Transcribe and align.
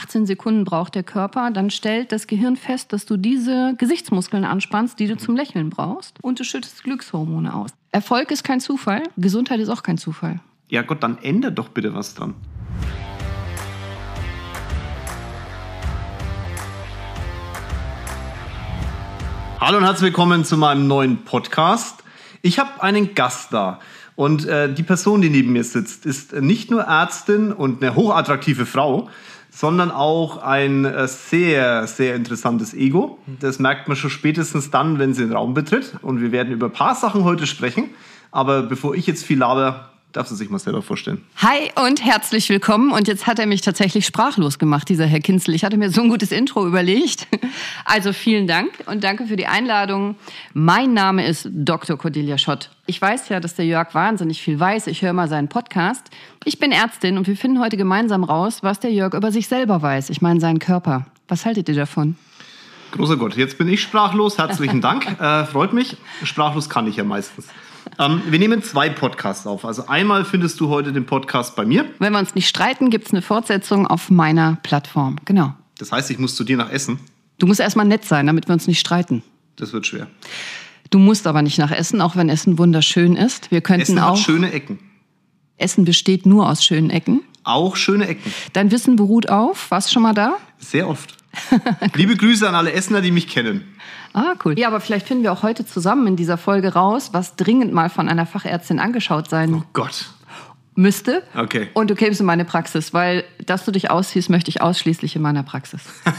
18 0.00 0.24
Sekunden 0.24 0.64
braucht 0.64 0.94
der 0.94 1.02
Körper, 1.02 1.50
dann 1.50 1.68
stellt 1.68 2.10
das 2.10 2.26
Gehirn 2.26 2.56
fest, 2.56 2.94
dass 2.94 3.04
du 3.04 3.18
diese 3.18 3.74
Gesichtsmuskeln 3.76 4.46
anspannst, 4.46 4.98
die 4.98 5.06
du 5.06 5.18
zum 5.18 5.36
Lächeln 5.36 5.68
brauchst 5.68 6.16
und 6.22 6.40
du 6.40 6.44
schüttest 6.44 6.84
Glückshormone 6.84 7.54
aus. 7.54 7.68
Erfolg 7.92 8.30
ist 8.30 8.42
kein 8.42 8.60
Zufall, 8.60 9.02
Gesundheit 9.18 9.60
ist 9.60 9.68
auch 9.68 9.82
kein 9.82 9.98
Zufall. 9.98 10.40
Ja 10.68 10.80
Gott, 10.80 11.02
dann 11.02 11.18
ändert 11.18 11.58
doch 11.58 11.68
bitte 11.68 11.92
was 11.92 12.14
dran. 12.14 12.34
Hallo 19.60 19.76
und 19.76 19.84
herzlich 19.84 20.04
willkommen 20.04 20.46
zu 20.46 20.56
meinem 20.56 20.86
neuen 20.86 21.24
Podcast. 21.24 22.02
Ich 22.40 22.58
habe 22.58 22.82
einen 22.82 23.14
Gast 23.14 23.52
da. 23.52 23.80
Und 24.16 24.46
äh, 24.46 24.72
die 24.72 24.82
Person, 24.82 25.20
die 25.20 25.28
neben 25.28 25.52
mir 25.52 25.64
sitzt, 25.64 26.06
ist 26.06 26.32
nicht 26.32 26.70
nur 26.70 26.82
Ärztin 26.84 27.52
und 27.52 27.82
eine 27.82 27.94
hochattraktive 27.94 28.64
Frau, 28.64 29.10
sondern 29.50 29.90
auch 29.90 30.38
ein 30.38 30.84
äh, 30.84 31.08
sehr, 31.08 31.86
sehr 31.86 32.14
interessantes 32.14 32.72
Ego. 32.72 33.18
Das 33.40 33.58
merkt 33.58 33.88
man 33.88 33.96
schon 33.96 34.10
spätestens 34.10 34.70
dann, 34.70 34.98
wenn 34.98 35.12
sie 35.12 35.24
den 35.24 35.32
Raum 35.32 35.54
betritt. 35.54 35.94
Und 36.02 36.20
wir 36.20 36.32
werden 36.32 36.52
über 36.52 36.66
ein 36.66 36.72
paar 36.72 36.94
Sachen 36.94 37.24
heute 37.24 37.46
sprechen. 37.46 37.90
Aber 38.30 38.62
bevor 38.62 38.94
ich 38.94 39.06
jetzt 39.06 39.24
viel 39.24 39.38
laber, 39.38 39.89
Darf 40.12 40.26
sie 40.26 40.34
sich 40.34 40.50
mal 40.50 40.58
selber 40.58 40.82
vorstellen. 40.82 41.24
Hi 41.36 41.70
und 41.86 42.04
herzlich 42.04 42.48
willkommen. 42.48 42.90
Und 42.90 43.06
jetzt 43.06 43.28
hat 43.28 43.38
er 43.38 43.46
mich 43.46 43.60
tatsächlich 43.60 44.06
sprachlos 44.06 44.58
gemacht, 44.58 44.88
dieser 44.88 45.06
Herr 45.06 45.20
Kinzel. 45.20 45.54
Ich 45.54 45.64
hatte 45.64 45.76
mir 45.76 45.90
so 45.90 46.02
ein 46.02 46.08
gutes 46.08 46.32
Intro 46.32 46.66
überlegt. 46.66 47.26
Also 47.84 48.12
vielen 48.12 48.46
Dank 48.46 48.70
und 48.86 49.02
danke 49.02 49.26
für 49.26 49.34
die 49.34 49.46
Einladung. 49.46 50.14
Mein 50.54 50.92
Name 50.94 51.26
ist 51.26 51.48
Dr. 51.50 51.98
Cordelia 51.98 52.38
Schott. 52.38 52.70
Ich 52.86 53.02
weiß 53.02 53.28
ja, 53.30 53.40
dass 53.40 53.56
der 53.56 53.64
Jörg 53.66 53.94
wahnsinnig 53.94 54.40
viel 54.40 54.60
weiß. 54.60 54.86
Ich 54.86 55.02
höre 55.02 55.12
mal 55.12 55.28
seinen 55.28 55.48
Podcast. 55.48 56.08
Ich 56.44 56.58
bin 56.60 56.70
Ärztin 56.70 57.18
und 57.18 57.26
wir 57.26 57.36
finden 57.36 57.58
heute 57.58 57.76
gemeinsam 57.76 58.22
raus, 58.22 58.62
was 58.62 58.78
der 58.78 58.92
Jörg 58.92 59.14
über 59.14 59.32
sich 59.32 59.48
selber 59.48 59.82
weiß. 59.82 60.10
Ich 60.10 60.22
meine 60.22 60.40
seinen 60.40 60.60
Körper. 60.60 61.06
Was 61.26 61.44
haltet 61.44 61.68
ihr 61.68 61.74
davon? 61.74 62.16
Großer 62.92 63.16
Gott, 63.16 63.36
jetzt 63.36 63.58
bin 63.58 63.68
ich 63.68 63.82
sprachlos. 63.82 64.38
Herzlichen 64.38 64.80
Dank. 64.80 65.06
Äh, 65.20 65.46
freut 65.46 65.72
mich. 65.72 65.96
Sprachlos 66.22 66.68
kann 66.68 66.86
ich 66.86 66.96
ja 66.96 67.04
meistens. 67.04 67.48
Ähm, 68.00 68.22
wir 68.30 68.38
nehmen 68.38 68.62
zwei 68.62 68.88
Podcasts 68.88 69.46
auf. 69.46 69.66
Also 69.66 69.86
einmal 69.86 70.24
findest 70.24 70.58
du 70.58 70.70
heute 70.70 70.92
den 70.92 71.04
Podcast 71.04 71.54
bei 71.54 71.66
mir. 71.66 71.84
Wenn 71.98 72.14
wir 72.14 72.18
uns 72.18 72.34
nicht 72.34 72.48
streiten, 72.48 72.88
gibt 72.88 73.06
es 73.06 73.12
eine 73.12 73.20
Fortsetzung 73.20 73.86
auf 73.86 74.08
meiner 74.08 74.56
Plattform. 74.62 75.16
Genau. 75.26 75.52
Das 75.78 75.92
heißt, 75.92 76.10
ich 76.10 76.18
muss 76.18 76.34
zu 76.34 76.42
dir 76.42 76.56
nach 76.56 76.70
Essen. 76.70 76.98
Du 77.38 77.46
musst 77.46 77.60
erstmal 77.60 77.84
nett 77.84 78.06
sein, 78.06 78.26
damit 78.26 78.48
wir 78.48 78.54
uns 78.54 78.66
nicht 78.66 78.80
streiten. 78.80 79.22
Das 79.56 79.74
wird 79.74 79.86
schwer. 79.86 80.06
Du 80.88 80.98
musst 80.98 81.26
aber 81.26 81.42
nicht 81.42 81.58
nach 81.58 81.70
Essen, 81.70 82.00
auch 82.00 82.16
wenn 82.16 82.30
Essen 82.30 82.58
wunderschön 82.58 83.16
ist. 83.16 83.50
Wir 83.50 83.60
könnten 83.60 83.82
Essen 83.82 83.98
auch. 83.98 84.12
hat 84.12 84.18
schöne 84.18 84.50
Ecken. 84.50 84.78
Essen 85.58 85.84
besteht 85.84 86.24
nur 86.24 86.48
aus 86.48 86.64
schönen 86.64 86.88
Ecken. 86.88 87.20
Auch 87.44 87.76
schöne 87.76 88.08
Ecken. 88.08 88.32
Dein 88.54 88.70
Wissen 88.70 88.96
beruht 88.96 89.28
auf. 89.28 89.70
Warst 89.70 89.88
du 89.88 89.92
schon 89.92 90.02
mal 90.02 90.14
da? 90.14 90.38
Sehr 90.58 90.88
oft. 90.88 91.19
Liebe 91.94 92.16
Grüße 92.16 92.48
an 92.48 92.54
alle 92.54 92.72
Essener, 92.72 93.00
die 93.00 93.10
mich 93.10 93.28
kennen. 93.28 93.76
Ah, 94.12 94.34
cool. 94.44 94.58
Ja, 94.58 94.66
aber 94.68 94.80
vielleicht 94.80 95.06
finden 95.06 95.22
wir 95.22 95.32
auch 95.32 95.42
heute 95.42 95.64
zusammen 95.64 96.06
in 96.08 96.16
dieser 96.16 96.36
Folge 96.36 96.72
raus, 96.72 97.10
was 97.12 97.36
dringend 97.36 97.72
mal 97.72 97.88
von 97.90 98.08
einer 98.08 98.26
Fachärztin 98.26 98.80
angeschaut 98.80 99.30
sein 99.30 99.54
Oh 99.54 99.62
Gott. 99.72 100.06
müsste. 100.74 101.22
Okay. 101.36 101.68
Und 101.74 101.90
du 101.90 101.94
kämst 101.94 102.18
in 102.20 102.26
meine 102.26 102.44
Praxis, 102.44 102.92
weil 102.92 103.24
dass 103.46 103.64
du 103.64 103.70
dich 103.70 103.90
ausziehst, 103.90 104.28
möchte 104.30 104.48
ich 104.50 104.60
ausschließlich 104.62 105.14
in 105.16 105.22
meiner 105.22 105.42
Praxis. 105.42 105.82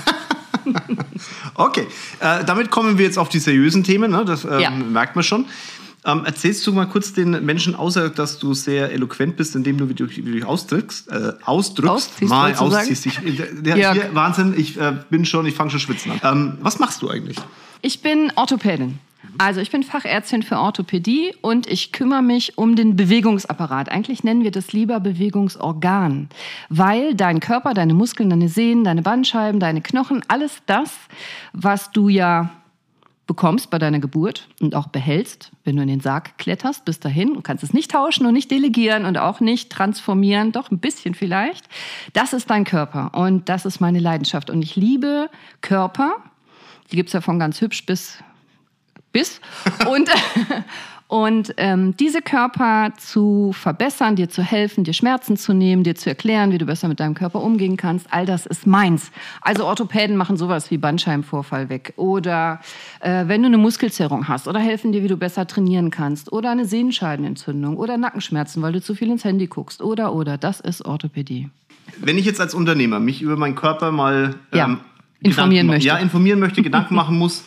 Okay, 1.56 1.88
äh, 2.20 2.44
damit 2.46 2.70
kommen 2.72 2.98
wir 2.98 3.06
jetzt 3.06 3.18
auf 3.18 3.30
die 3.30 3.40
seriösen 3.40 3.84
Themen, 3.84 4.12
ne? 4.12 4.24
das 4.26 4.46
ähm, 4.46 4.60
Ja. 4.60 4.70
merkt 4.70 5.16
man 5.16 5.24
schon. 5.24 5.46
Ähm, 6.04 6.26
erzählst 6.26 6.66
du 6.66 6.74
mal 6.74 6.86
kurz 6.86 7.14
den 7.14 7.46
Menschen, 7.46 7.76
außer 7.76 8.10
dass 8.10 8.40
du 8.40 8.54
sehr 8.56 8.92
eloquent 8.92 9.38
bist, 9.38 9.56
indem 9.56 9.78
du 9.78 9.88
wie 9.88 9.94
du 9.94 10.10
wie 10.10 10.22
du 10.22 10.32
dich 10.32 10.46
ausdrückst, 10.46 11.12
äh, 11.12 11.34
ausdrückst, 11.44 11.92
Ausziehst, 11.92 12.30
mal 12.30 12.56
ausziehst. 12.56 13.06
Ich, 13.06 13.20
der, 13.62 13.78
Jörg. 13.78 13.94
hier, 13.94 14.16
Wahnsinn, 14.16 14.56
ich 14.58 14.80
äh, 14.80 14.94
bin 15.10 15.26
schon, 15.26 15.46
ich 15.46 15.54
fange 15.54 15.70
schon 15.70 15.80
schwitzen 15.80 16.14
an. 16.22 16.38
Ähm, 16.38 16.58
was 16.62 16.80
machst 16.80 17.04
du 17.04 17.10
eigentlich? 17.10 17.38
Ich 17.82 18.02
bin 18.02 18.32
Orthopädin. 18.36 19.00
Also 19.38 19.62
ich 19.62 19.72
bin 19.72 19.84
Fachärztin 19.84 20.44
für 20.44 20.58
Orthopädie 20.58 21.34
und 21.42 21.68
ich 21.68 21.92
kümmere 21.92 22.22
mich 22.22 22.58
um 22.58 22.76
den 22.76 22.96
Bewegungsapparat. 22.96 23.90
Eigentlich 23.90 24.24
nennen 24.24 24.44
wir 24.44 24.52
das 24.52 24.74
lieber 24.74 25.00
Bewegungsorgan, 25.00 26.30
weil 26.70 27.16
dein 27.16 27.40
Körper, 27.40 27.74
deine 27.74 27.94
Muskeln, 27.94 28.30
deine 28.30 28.50
Sehnen, 28.50 28.84
deine 28.84 29.02
Bandscheiben, 29.04 29.60
deine 29.60 29.82
Knochen, 29.82 30.24
alles 30.28 30.62
das, 30.66 30.92
was 31.54 31.92
du 31.92 32.10
ja 32.10 32.50
bekommst 33.32 33.70
bei 33.70 33.80
deiner 33.80 34.00
Geburt 34.00 34.50
und 34.60 34.76
auch 34.76 34.88
behältst, 34.88 35.54
wenn 35.64 35.78
du 35.78 35.82
in 35.82 35.88
den 35.88 36.02
Sarg 36.02 36.38
kletterst 36.38 36.84
bis 36.84 37.00
dahin 37.00 37.32
und 37.38 37.44
kannst 37.44 37.64
es 37.64 37.72
nicht 37.72 37.92
tauschen 37.92 38.26
und 38.26 38.34
nicht 38.34 38.52
delegieren 38.52 39.06
und 39.06 39.18
auch 39.18 39.40
nicht 39.40 39.72
transformieren, 39.72 40.52
doch 40.52 40.70
ein 40.70 40.80
bisschen 40.80 41.16
vielleicht. 41.16 41.64
Das 42.12 42.34
ist 42.34 42.50
dein 42.50 42.66
Körper 42.66 43.12
und 43.14 43.48
das 43.48 43.66
ist 43.66 43.80
meine 43.80 44.00
Leidenschaft 44.00 44.50
und 44.50 44.62
ich 44.62 44.76
liebe 44.76 45.30
Körper. 45.62 46.18
Die 46.92 46.98
gibt's 46.98 47.14
ja 47.14 47.22
von 47.22 47.40
ganz 47.40 47.62
hübsch 47.62 47.86
bis 47.86 48.18
bis 49.14 49.40
und 49.88 50.10
und 51.12 51.54
ähm, 51.58 51.94
diese 51.98 52.22
Körper 52.22 52.94
zu 52.96 53.52
verbessern, 53.52 54.16
dir 54.16 54.30
zu 54.30 54.42
helfen, 54.42 54.86
dir 54.86 54.94
Schmerzen 54.94 55.36
zu 55.36 55.52
nehmen, 55.52 55.84
dir 55.84 55.94
zu 55.94 56.08
erklären, 56.08 56.54
wie 56.54 56.58
du 56.58 56.66
besser 56.66 56.88
mit 56.88 57.02
deinem 57.02 57.16
Körper 57.16 57.44
umgehen 57.44 57.76
kannst, 57.76 58.08
all 58.12 58.26
das 58.26 58.46
ist 58.46 58.66
meins. 58.66 59.12
Also 59.42 59.66
Orthopäden 59.66 60.16
machen 60.16 60.38
sowas 60.38 60.72
wie 60.72 60.78
Bandscheibenvorfall 60.78 61.68
weg 61.68 61.92
oder 61.98 62.62
äh, 63.02 63.28
wenn 63.28 63.42
du 63.42 63.48
eine 63.48 63.58
Muskelzerrung 63.58 64.30
hast 64.30 64.48
oder 64.48 64.62
helfen 64.62 64.94
dir, 64.94 65.04
wie 65.04 65.10
du 65.10 65.18
besser 65.18 65.46
trainieren 65.48 65.92
kannst 65.92 66.32
oder 66.32 66.50
eine 66.50 66.64
Sehenscheidenentzündung 66.64 67.76
oder 67.76 67.98
Nackenschmerzen, 67.98 68.62
weil 68.62 68.72
du 68.72 68.82
zu 68.82 68.96
viel 68.96 69.12
ins 69.12 69.26
Handy 69.26 69.48
guckst 69.48 69.82
oder 69.82 70.14
oder 70.14 70.38
das 70.38 70.62
ist 70.62 70.86
Orthopädie. 70.86 71.50
Wenn 71.98 72.18
ich 72.18 72.24
jetzt 72.24 72.40
als 72.40 72.54
Unternehmer 72.54 73.02
mich 73.02 73.22
über 73.22 73.36
meinen 73.36 73.56
Körper 73.56 73.92
mal 73.92 74.36
Ja, 74.54 74.64
ähm, 74.64 74.80
informieren 75.20 75.68
Gedanken 75.68 75.68
möchte. 75.68 75.88
Ja, 75.90 75.98
informieren 75.98 76.40
möchte, 76.40 76.62
Gedanken 76.62 76.96
machen 76.96 77.18
muss, 77.18 77.44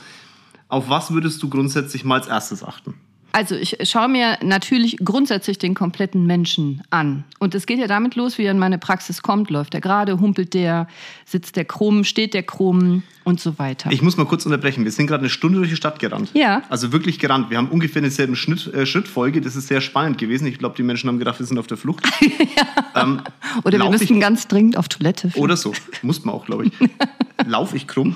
auf 0.68 0.90
was 0.90 1.14
würdest 1.14 1.42
du 1.42 1.48
grundsätzlich 1.48 2.04
mal 2.04 2.16
als 2.16 2.28
erstes 2.28 2.62
achten? 2.62 2.92
Also 3.34 3.56
ich 3.56 3.76
schaue 3.82 4.06
mir 4.06 4.38
natürlich 4.42 4.96
grundsätzlich 4.98 5.58
den 5.58 5.74
kompletten 5.74 6.24
Menschen 6.24 6.84
an. 6.90 7.24
Und 7.40 7.56
es 7.56 7.66
geht 7.66 7.80
ja 7.80 7.88
damit 7.88 8.14
los, 8.14 8.38
wie 8.38 8.44
er 8.44 8.52
in 8.52 8.60
meine 8.60 8.78
Praxis 8.78 9.22
kommt. 9.22 9.50
Läuft 9.50 9.74
er 9.74 9.80
gerade, 9.80 10.20
humpelt 10.20 10.54
der, 10.54 10.86
sitzt 11.24 11.56
der 11.56 11.64
krumm, 11.64 12.04
steht 12.04 12.32
der 12.32 12.44
krumm 12.44 13.02
und 13.24 13.40
so 13.40 13.58
weiter. 13.58 13.90
Ich 13.90 14.02
muss 14.02 14.16
mal 14.16 14.24
kurz 14.24 14.46
unterbrechen. 14.46 14.84
Wir 14.84 14.92
sind 14.92 15.08
gerade 15.08 15.22
eine 15.22 15.30
Stunde 15.30 15.58
durch 15.58 15.68
die 15.68 15.74
Stadt 15.74 15.98
gerannt. 15.98 16.30
Ja. 16.34 16.62
Also 16.68 16.92
wirklich 16.92 17.18
gerannt. 17.18 17.50
Wir 17.50 17.58
haben 17.58 17.70
ungefähr 17.70 18.02
eine 18.02 18.12
selben 18.12 18.36
Schnitt, 18.36 18.72
äh, 18.72 18.86
Schrittfolge. 18.86 19.40
Das 19.40 19.56
ist 19.56 19.66
sehr 19.66 19.80
spannend 19.80 20.18
gewesen. 20.18 20.46
Ich 20.46 20.60
glaube, 20.60 20.76
die 20.76 20.84
Menschen 20.84 21.08
haben 21.08 21.18
gedacht, 21.18 21.40
wir 21.40 21.46
sind 21.46 21.58
auf 21.58 21.66
der 21.66 21.76
Flucht. 21.76 22.04
ähm, 22.94 23.20
Oder 23.64 23.72
wir 23.72 23.78
lauf 23.80 23.90
müssten 23.90 24.14
ich, 24.14 24.20
ganz 24.20 24.46
dringend 24.46 24.76
auf 24.76 24.88
Toilette. 24.88 25.32
Oder 25.34 25.56
so. 25.56 25.72
Muss 26.02 26.24
man 26.24 26.36
auch, 26.36 26.46
glaube 26.46 26.66
ich. 26.66 26.72
Lauf 27.46 27.74
ich 27.74 27.88
krumm? 27.88 28.14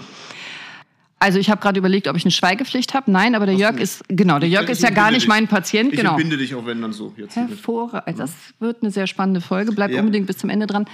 Also 1.21 1.39
ich 1.39 1.51
habe 1.51 1.61
gerade 1.61 1.79
überlegt, 1.79 2.07
ob 2.07 2.17
ich 2.17 2.25
eine 2.25 2.31
Schweigepflicht 2.31 2.95
habe. 2.95 3.11
Nein, 3.11 3.35
aber 3.35 3.45
der 3.47 3.55
Hast 3.55 3.61
Jörg 3.61 3.77
ist, 3.81 4.05
genau, 4.09 4.39
der 4.39 4.49
Jörg 4.49 4.65
Ich 4.65 4.71
ist 4.71 4.83
ja 4.83 4.91
gar 4.91 5.11
nicht 5.11 5.23
dich. 5.23 5.29
mein 5.29 5.49
Patient. 5.49 5.93
Ich 5.93 5.99
Genau. 5.99 6.11
entbinde 6.13 6.37
dich 6.37 6.55
auch, 6.55 6.65
wenn 6.65 6.81
dann 6.81 6.93
so. 6.93 7.13
Jetzt. 7.17 7.35
Hervorragend. 7.35 8.19
Das 8.21 8.33
wird 8.61 8.83
eine 8.83 8.91
sehr 8.93 9.07
spannende 9.09 9.41
Folge. 9.41 9.73
Bleib 9.73 9.91
Ja. 9.91 10.01
unbedingt 10.01 10.27
bis 10.29 10.39
zum 10.39 10.49
Ende 10.49 10.67
dran. 10.69 10.87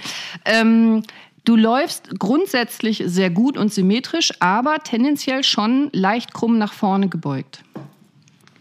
Ähm, 0.45 1.03
du 1.43 1.55
läufst 1.55 2.17
grundsätzlich 2.19 3.03
sehr 3.05 3.29
gut 3.29 3.55
und 3.55 3.71
symmetrisch, 3.71 4.31
aber 4.39 4.79
tendenziell 4.79 5.43
schon 5.43 5.89
leicht 5.93 6.33
krumm 6.33 6.57
nach 6.57 6.73
vorne 6.73 7.07
gebeugt. 7.07 7.63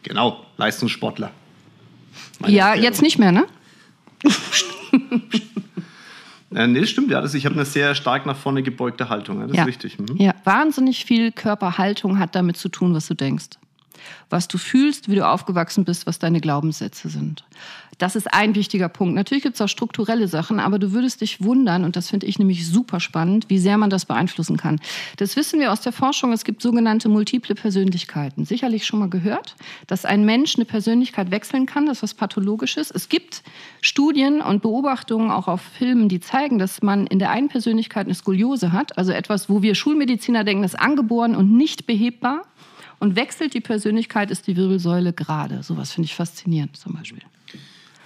Genau, 0.03 0.45
Leistungssportler. 0.59 1.31
Meine 2.41 2.53
ja, 2.53 2.67
Erklärung. 2.69 2.85
jetzt 2.91 3.01
nicht 3.01 3.19
mehr, 3.19 3.33
ne? 3.33 3.47
Äh, 6.55 6.67
nee, 6.67 6.87
stimmt 6.87 7.11
ja. 7.11 7.21
Das, 7.21 7.35
ich 7.35 7.47
habe 7.47 7.55
eine 7.55 7.65
sehr 7.65 7.95
stark 7.95 8.27
nach 8.27 8.37
vorne 8.37 8.63
gebeugte 8.63 9.09
Haltung. 9.09 9.41
Ja, 9.41 9.47
das 9.47 9.57
ja. 9.57 9.63
ist 9.63 9.69
richtig. 9.69 9.99
Mhm. 9.99 10.17
Ja, 10.17 10.35
wahnsinnig 10.45 11.05
viel 11.05 11.33
Körperhaltung 11.33 12.19
hat 12.19 12.35
damit 12.35 12.57
zu 12.57 12.69
tun, 12.69 12.95
was 12.95 13.07
du 13.07 13.15
denkst. 13.15 13.47
Was 14.31 14.49
du 14.49 14.59
fühlst, 14.59 15.09
wie 15.09 15.17
du 15.17 15.27
aufgewachsen 15.27 15.85
bist, 15.85 16.07
was 16.07 16.19
deine 16.19 16.41
Glaubenssätze 16.41 17.09
sind. 17.09 17.45
Das 17.99 18.17
ist 18.17 18.33
ein 18.33 18.55
wichtiger 18.55 18.89
Punkt. 18.89 19.15
Natürlich 19.15 19.45
gibt 19.45 19.55
es 19.55 19.61
auch 19.61 19.69
strukturelle 19.69 20.29
Sachen, 20.29 20.61
aber 20.61 20.79
du 20.79 20.93
würdest 20.93 21.21
dich 21.21 21.43
wundern, 21.43 21.85
und 21.85 21.97
das 21.97 22.11
finde 22.11 22.27
ich 22.27 22.39
nämlich 22.39 22.67
super 22.67 23.01
spannend, 23.01 23.47
wie 23.49 23.59
sehr 23.59 23.79
man 23.79 23.91
das 23.91 24.05
beeinflussen 24.07 24.57
kann. 24.57 24.81
Das 25.19 25.37
wissen 25.37 25.61
wir 25.61 25.73
aus 25.73 25.81
der 25.81 25.93
Forschung. 25.93 26.33
Es 26.33 26.45
gibt 26.45 26.63
sogenannte 26.63 27.09
multiple 27.09 27.55
Persönlichkeiten. 27.55 28.45
Sicherlich 28.45 28.87
schon 28.87 28.99
mal 28.99 29.09
gehört, 29.09 29.57
dass 29.87 30.05
ein 30.05 30.25
Mensch 30.25 30.57
eine 30.57 30.65
Persönlichkeit 30.65 31.31
wechseln 31.31 31.67
kann. 31.67 31.87
Das 31.87 31.99
ist 31.99 32.03
was 32.03 32.15
Pathologisches. 32.15 32.91
Es 32.91 33.09
gibt 33.09 33.43
Studien 33.81 34.41
und 34.41 34.63
Beobachtungen 34.63 35.31
auch 35.31 35.49
auf 35.49 35.61
Filmen, 35.61 36.09
die 36.09 36.21
zeigen, 36.21 36.59
dass 36.59 36.83
man 36.83 37.07
in 37.07 37.19
der 37.19 37.31
einen 37.31 37.49
Persönlichkeit 37.49 38.07
eine 38.07 38.15
Skoliose 38.15 38.73
hat. 38.73 38.99
Also 38.99 39.13
etwas, 39.13 39.49
wo 39.49 39.63
wir 39.63 39.75
Schulmediziner 39.75 40.45
denken, 40.45 40.63
das 40.63 40.75
ist 40.75 40.81
angeboren 40.81 41.37
und 41.37 41.57
nicht 41.57 41.87
behebbar. 41.87 42.43
Und 43.05 43.17
wechselt 43.17 43.53
die 43.53 43.61
Persönlichkeit, 43.61 44.31
ist 44.31 44.47
die 44.47 44.57
Wirbelsäule 44.57 45.13
gerade. 45.13 45.63
Sowas 45.63 45.93
finde 45.93 46.07
ich 46.07 46.15
faszinierend 46.15 46.75
zum 46.79 46.95
Beispiel. 46.95 47.21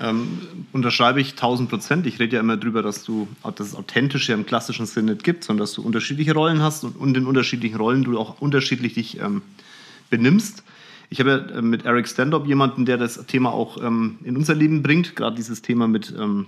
Ähm, 0.01 0.41
unterschreibe 0.73 1.21
ich 1.21 1.31
1000 1.35 1.71
Prozent. 1.71 2.05
Ich 2.07 2.19
rede 2.19 2.35
ja 2.35 2.41
immer 2.41 2.57
darüber, 2.57 2.83
dass, 2.83 3.05
du, 3.05 3.29
dass 3.45 3.69
es 3.69 3.75
authentische 3.77 4.33
im 4.33 4.45
klassischen 4.45 4.87
Sinne 4.87 5.13
nicht 5.13 5.23
gibt, 5.23 5.45
sondern 5.45 5.63
dass 5.63 5.73
du 5.75 5.83
unterschiedliche 5.83 6.35
Rollen 6.35 6.63
hast 6.63 6.83
und, 6.83 6.97
und 6.97 7.17
in 7.17 7.27
unterschiedlichen 7.27 7.77
Rollen 7.77 8.03
du 8.03 8.19
auch 8.19 8.41
unterschiedlich 8.41 8.95
dich 8.95 9.21
ähm, 9.21 9.43
benimmst. 10.11 10.65
Ich 11.11 11.21
habe 11.21 11.31
ja 11.31 11.59
äh, 11.59 11.63
mit 11.63 11.85
Eric 11.85 12.09
Standop 12.09 12.49
jemanden, 12.49 12.85
der 12.85 12.97
das 12.97 13.25
Thema 13.27 13.53
auch 13.53 13.81
ähm, 13.81 14.19
in 14.25 14.37
unser 14.37 14.57
Leben 14.57 14.83
bringt, 14.83 15.15
gerade 15.15 15.37
dieses 15.37 15.63
Thema 15.63 15.87
mit 15.87 16.13
ähm, 16.19 16.47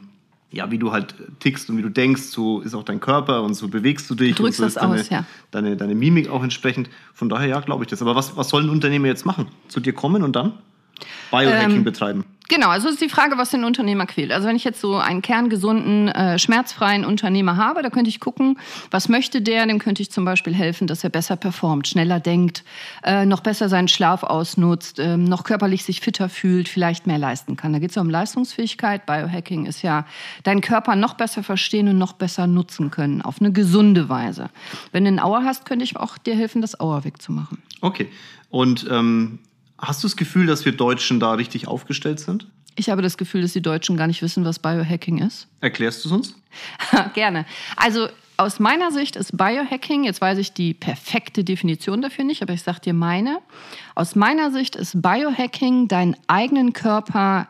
ja, 0.53 0.71
wie 0.71 0.79
du 0.79 0.93
halt 0.93 1.15
tickst 1.39 1.71
und 1.71 1.77
wie 1.77 1.83
du 1.83 1.91
denkst, 1.91 2.23
so 2.23 2.61
ist 2.61 2.75
auch 2.75 2.83
dein 2.83 3.01
Körper 3.01 3.43
und 3.43 3.55
so 3.55 3.69
bewegst 3.69 4.11
du 4.11 4.15
dich. 4.15 4.35
Du 4.35 4.43
drückst 4.43 4.61
und 4.61 4.71
so 4.71 4.75
das 4.75 4.77
ist 4.77 4.83
deine, 4.83 5.01
aus, 5.01 5.09
ja. 5.09 5.25
deine, 5.51 5.77
deine 5.77 5.95
Mimik 5.95 6.29
auch 6.29 6.43
entsprechend. 6.43 6.91
Von 7.15 7.29
daher, 7.29 7.49
ja, 7.49 7.61
glaube 7.61 7.85
ich 7.85 7.91
das. 7.91 8.03
Aber 8.03 8.17
was, 8.17 8.37
was 8.37 8.49
soll 8.49 8.63
ein 8.63 8.71
Unternehmer 8.71 9.07
jetzt 9.07 9.25
machen? 9.25 9.47
Zu 9.69 9.81
dir 9.81 9.93
kommen 9.93 10.23
und 10.23 10.35
dann 10.35 10.55
Biohacking 11.31 11.77
Ähm, 11.77 11.85
betreiben? 11.85 12.25
Genau, 12.51 12.71
also 12.71 12.89
ist 12.89 13.01
die 13.01 13.09
Frage, 13.09 13.39
was 13.39 13.51
den 13.51 13.63
Unternehmer 13.63 14.07
quält. 14.07 14.33
Also 14.33 14.49
wenn 14.49 14.57
ich 14.57 14.65
jetzt 14.65 14.81
so 14.81 14.97
einen 14.97 15.23
kerngesunden, 15.23 16.09
äh, 16.09 16.37
schmerzfreien 16.37 17.05
Unternehmer 17.05 17.57
habe, 17.57 17.81
da 17.81 17.91
könnte 17.91 18.11
ich 18.11 18.19
gucken, 18.19 18.59
was 18.91 19.09
möchte 19.09 19.41
der? 19.41 19.65
Dem 19.67 19.79
könnte 19.79 20.03
ich 20.03 20.11
zum 20.11 20.25
Beispiel 20.25 20.53
helfen, 20.53 20.89
dass 20.89 21.05
er 21.05 21.11
besser 21.11 21.37
performt, 21.37 21.87
schneller 21.87 22.19
denkt, 22.19 22.65
äh, 23.05 23.25
noch 23.25 23.39
besser 23.39 23.69
seinen 23.69 23.87
Schlaf 23.87 24.25
ausnutzt, 24.25 24.99
äh, 24.99 25.17
noch 25.17 25.45
körperlich 25.45 25.85
sich 25.85 26.01
fitter 26.01 26.29
fühlt, 26.29 26.69
vielleicht 26.69 27.07
mehr 27.07 27.19
leisten 27.19 27.55
kann. 27.55 27.73
Da 27.73 27.79
geht 27.79 27.91
es 27.91 27.95
ja 27.95 28.03
um 28.03 28.11
Leistungsfähigkeit. 28.11 29.07
Biohacking 29.07 29.67
ist 29.67 29.83
ja 29.83 30.05
deinen 30.43 30.61
Körper 30.61 30.97
noch 30.97 31.15
besser 31.15 31.45
verstehen 31.45 31.87
und 31.87 31.99
noch 31.99 32.15
besser 32.15 32.49
nutzen 32.49 32.91
können, 32.91 33.23
auf 33.23 33.37
eine 33.41 33.53
gesunde 33.53 34.09
Weise. 34.09 34.51
Wenn 34.91 35.05
du 35.05 35.09
einen 35.09 35.21
Auer 35.21 35.45
hast, 35.45 35.67
könnte 35.67 35.85
ich 35.85 35.97
auch 35.97 36.19
dir 36.19 36.35
helfen, 36.35 36.63
das 36.63 36.81
Auer 36.81 37.05
wegzumachen. 37.05 37.63
Okay. 37.81 38.09
Und 38.49 38.89
ähm, 38.91 39.39
hast 39.81 40.03
du 40.03 40.09
das 40.09 40.17
Gefühl, 40.17 40.47
dass 40.47 40.65
wir 40.65 40.73
Deutschen 40.73 41.21
da 41.21 41.33
richtig 41.33 41.69
aufgestellt 41.69 42.21
sind? 42.21 42.47
Ich 42.77 42.89
habe 42.89 43.03
das 43.03 43.19
Gefühl, 43.19 43.43
dass 43.43 43.53
die 43.53 43.63
Deutschen 43.63 43.97
gar 43.97 44.07
nicht 44.07 44.23
wissen, 44.23 44.45
was 44.45 44.59
Biohacking 44.59 45.19
ist. 45.19 45.49
Erklärst 45.61 46.05
du 46.05 46.09
es 46.09 46.13
uns? 46.13 46.35
Gerne. 47.15 47.45
Also 47.77 48.09
aus 48.37 48.59
meiner 48.59 48.91
Sicht 48.91 49.17
ist 49.17 49.37
Biohacking, 49.37 50.05
jetzt 50.05 50.21
weiß 50.21 50.39
ich 50.39 50.53
die 50.55 50.73
perfekte 50.73 51.45
Definition 51.45 52.01
dafür 52.01 52.25
nicht, 52.25 52.43
aber 52.43 52.55
ich 52.55 52.63
sage 52.63 52.81
dir 52.81 52.95
meine. 52.95 53.39
Aus 53.95 54.15
meiner 54.15 54.51
Sicht 54.51 54.77
ist 54.77 55.03
Biohacking 55.03 55.89
deinen 55.89 56.17
eigenen 56.27 56.73
Körper 56.73 57.49